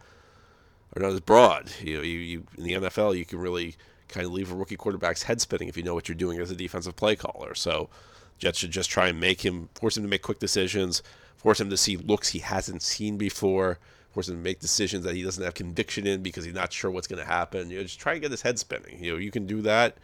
are 0.96 1.02
not 1.02 1.12
as 1.12 1.20
broad. 1.20 1.72
You 1.82 1.98
know, 1.98 2.04
you, 2.04 2.20
you 2.20 2.44
in 2.58 2.64
the 2.64 2.74
NFL 2.74 3.18
you 3.18 3.26
can 3.26 3.40
really 3.40 3.76
kind 4.08 4.26
of 4.26 4.32
leave 4.32 4.52
a 4.52 4.56
rookie 4.56 4.78
quarterback's 4.78 5.24
head 5.24 5.42
spinning 5.42 5.68
if 5.68 5.76
you 5.76 5.84
know 5.84 5.94
what 5.94 6.08
you're 6.08 6.16
doing 6.16 6.40
as 6.40 6.52
a 6.52 6.56
defensive 6.56 6.96
play 6.96 7.16
caller. 7.16 7.54
So 7.56 7.90
Jets 8.38 8.60
should 8.60 8.72
just 8.72 8.90
try 8.90 9.10
and 9.10 9.20
make 9.20 9.44
him 9.44 9.70
force 9.76 9.98
him 9.98 10.04
to 10.04 10.10
make 10.10 10.22
quick 10.22 10.40
decisions, 10.40 11.04
force 11.36 11.60
him 11.60 11.70
to 11.70 11.78
see 11.78 11.98
looks 11.98 12.30
he 12.30 12.40
hasn't 12.40 12.82
seen 12.82 13.18
before 13.18 13.80
force 14.18 14.30
him 14.30 14.36
to 14.38 14.42
make 14.42 14.60
decisions 14.60 15.04
that 15.04 15.16
he 15.16 15.22
doesn't 15.22 15.44
have 15.44 15.54
conviction 15.54 16.08
in 16.08 16.24
because 16.24 16.44
he's 16.44 16.56
not 16.56 16.74
sure 16.74 16.90
what's 16.90 17.06
going 17.06 17.22
to 17.22 17.32
happen. 17.32 17.70
You 17.70 17.78
know, 17.78 17.84
just 17.84 18.00
try 18.00 18.14
and 18.14 18.22
get 18.22 18.32
his 18.32 18.42
head 18.42 18.58
spinning. 18.58 19.04
You 19.04 19.12
know, 19.12 19.18
you 19.20 19.30
can 19.30 19.46
do 19.46 19.62
that. 19.62 19.98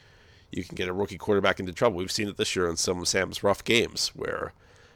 You 0.51 0.63
can 0.63 0.75
get 0.75 0.87
a 0.87 0.93
rookie 0.93 1.17
quarterback 1.17 1.59
into 1.59 1.73
trouble. 1.73 1.97
We've 1.97 2.11
seen 2.11 2.27
it 2.27 2.37
this 2.37 2.55
year 2.55 2.69
in 2.69 2.77
some 2.77 3.01
of 3.01 3.07
Sam's 3.07 3.41
rough 3.41 3.63
games 3.63 4.09
where, 4.09 4.53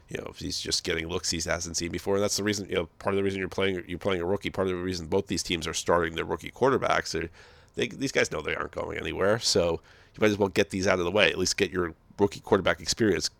you 0.08 0.18
know, 0.18 0.30
he's 0.36 0.60
just 0.60 0.84
getting 0.84 1.08
looks 1.08 1.30
he 1.30 1.40
hasn't 1.44 1.76
seen 1.76 1.90
before. 1.90 2.14
And 2.14 2.22
that's 2.22 2.36
the 2.36 2.44
reason, 2.44 2.68
you 2.68 2.76
know, 2.76 2.88
part 3.00 3.12
of 3.12 3.16
the 3.16 3.24
reason 3.24 3.40
you're 3.40 3.48
playing 3.48 3.82
you're 3.88 3.98
playing 3.98 4.22
a 4.22 4.24
rookie. 4.24 4.50
Part 4.50 4.68
of 4.68 4.74
the 4.74 4.80
reason 4.80 5.08
both 5.08 5.26
these 5.26 5.42
teams 5.42 5.66
are 5.66 5.74
starting 5.74 6.14
their 6.14 6.24
rookie 6.24 6.52
quarterbacks. 6.52 7.28
They, 7.74 7.88
these 7.88 8.12
guys 8.12 8.30
know 8.30 8.40
they 8.40 8.54
aren't 8.54 8.70
going 8.70 8.98
anywhere, 8.98 9.40
so 9.40 9.80
you 10.14 10.20
might 10.20 10.30
as 10.30 10.38
well 10.38 10.48
get 10.48 10.70
these 10.70 10.86
out 10.86 11.00
of 11.00 11.04
the 11.04 11.10
way. 11.10 11.28
At 11.28 11.38
least 11.38 11.56
get 11.56 11.72
your 11.72 11.92
rookie 12.20 12.38
quarterback 12.38 12.80
experience. 12.80 13.30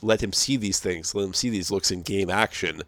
Let 0.00 0.22
him 0.22 0.32
see 0.32 0.56
these 0.56 0.80
things. 0.80 1.14
Let 1.14 1.24
him 1.24 1.34
see 1.34 1.50
these 1.50 1.70
looks 1.70 1.90
in 1.90 2.00
game 2.00 2.30
action, 2.30 2.84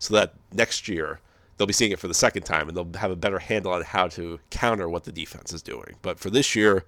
so 0.00 0.12
that 0.14 0.34
next 0.52 0.88
year 0.88 1.20
they'll 1.56 1.66
be 1.66 1.72
seeing 1.72 1.92
it 1.92 1.98
for 1.98 2.08
the 2.08 2.14
second 2.14 2.42
time 2.42 2.68
and 2.68 2.76
they'll 2.76 3.00
have 3.00 3.10
a 3.10 3.16
better 3.16 3.38
handle 3.38 3.72
on 3.72 3.82
how 3.82 4.08
to 4.08 4.40
counter 4.50 4.88
what 4.88 5.04
the 5.04 5.12
defense 5.12 5.52
is 5.52 5.62
doing. 5.62 5.96
But 6.02 6.18
for 6.18 6.30
this 6.30 6.54
year, 6.56 6.84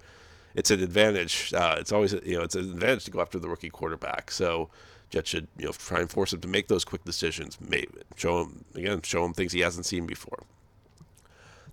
it's 0.55 0.71
an 0.71 0.81
advantage. 0.81 1.53
Uh, 1.53 1.75
it's 1.79 1.91
always 1.91 2.13
you 2.13 2.37
know 2.37 2.41
it's 2.41 2.55
an 2.55 2.69
advantage 2.69 3.05
to 3.05 3.11
go 3.11 3.21
after 3.21 3.39
the 3.39 3.49
rookie 3.49 3.69
quarterback. 3.69 4.31
So 4.31 4.69
Jets 5.09 5.29
should 5.29 5.47
you 5.57 5.65
know 5.65 5.71
try 5.71 5.99
and 5.99 6.09
force 6.09 6.33
him 6.33 6.41
to 6.41 6.47
make 6.47 6.67
those 6.67 6.83
quick 6.83 7.05
decisions. 7.05 7.57
Maybe 7.61 7.89
show 8.15 8.41
him 8.41 8.65
again, 8.75 9.01
show 9.03 9.23
him 9.23 9.33
things 9.33 9.53
he 9.53 9.61
hasn't 9.61 9.85
seen 9.85 10.05
before. 10.05 10.39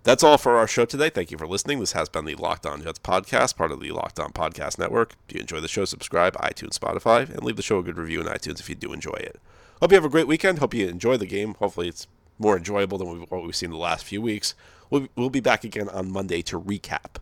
That's 0.03 0.23
all 0.23 0.37
for 0.37 0.55
our 0.57 0.67
show 0.67 0.85
today. 0.85 1.09
Thank 1.09 1.31
you 1.31 1.37
for 1.39 1.47
listening. 1.47 1.79
This 1.79 1.93
has 1.93 2.09
been 2.09 2.25
the 2.25 2.35
Locked 2.35 2.67
On 2.67 2.83
Jets 2.83 2.99
podcast, 2.99 3.57
part 3.57 3.71
of 3.71 3.79
the 3.79 3.89
Locked 3.89 4.19
On 4.19 4.31
Podcast 4.31 4.77
Network. 4.77 5.15
If 5.27 5.33
you 5.33 5.41
enjoy 5.41 5.61
the 5.61 5.67
show, 5.67 5.83
subscribe, 5.83 6.35
iTunes, 6.35 6.77
Spotify, 6.77 7.27
and 7.27 7.43
leave 7.43 7.55
the 7.55 7.63
show 7.63 7.79
a 7.79 7.83
good 7.83 7.97
review 7.97 8.21
in 8.21 8.27
iTunes 8.27 8.59
if 8.59 8.69
you 8.69 8.75
do 8.75 8.93
enjoy 8.93 9.15
it. 9.15 9.39
Hope 9.81 9.91
you 9.91 9.95
have 9.95 10.05
a 10.05 10.09
great 10.09 10.27
weekend. 10.27 10.59
Hope 10.59 10.75
you 10.75 10.87
enjoy 10.87 11.17
the 11.17 11.25
game. 11.25 11.55
Hopefully, 11.55 11.87
it's 11.87 12.05
more 12.37 12.57
enjoyable 12.57 12.97
than 12.97 13.21
what 13.21 13.43
we've 13.43 13.55
seen 13.55 13.71
the 13.71 13.77
last 13.77 14.05
few 14.05 14.21
weeks. 14.21 14.55
We'll, 14.89 15.07
we'll 15.15 15.29
be 15.29 15.39
back 15.39 15.63
again 15.63 15.89
on 15.89 16.11
Monday 16.11 16.41
to 16.43 16.59
recap. 16.59 17.17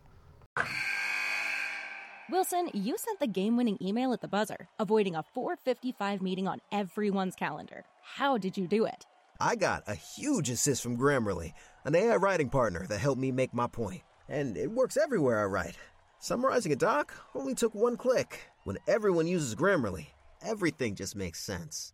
Wilson, 2.30 2.70
you 2.74 2.98
sent 2.98 3.20
the 3.20 3.28
game 3.28 3.58
winning 3.58 3.78
email 3.82 4.14
at 4.14 4.22
the 4.22 4.28
buzzer, 4.28 4.68
avoiding 4.80 5.16
a 5.16 5.24
455 5.34 6.22
meeting 6.22 6.48
on 6.48 6.62
everyone's 6.72 7.36
calendar. 7.36 7.84
How 8.02 8.38
did 8.38 8.58
you 8.58 8.68
do 8.68 8.86
it? 8.86 9.06
I 9.40 9.56
got 9.56 9.84
a 9.88 9.96
huge 9.96 10.50
assist 10.50 10.82
from 10.82 10.98
Grammarly, 10.98 11.54
an 11.84 11.96
AI 11.96 12.16
writing 12.16 12.50
partner 12.50 12.86
that 12.88 13.00
helped 13.00 13.20
me 13.20 13.32
make 13.32 13.54
my 13.54 13.68
point. 13.68 14.02
And 14.30 14.56
it 14.56 14.72
works 14.72 14.98
everywhere 14.98 15.42
I 15.42 15.46
write. 15.46 15.76
Summarizing 16.20 16.72
a 16.72 16.78
doc 16.78 17.14
only 17.36 17.54
took 17.54 17.76
one 17.76 17.98
click. 17.98 18.40
When 18.64 18.78
everyone 18.88 19.28
uses 19.28 19.56
Grammarly, 19.56 20.08
everything 20.42 20.96
just 20.96 21.16
makes 21.16 21.44
sense. 21.44 21.94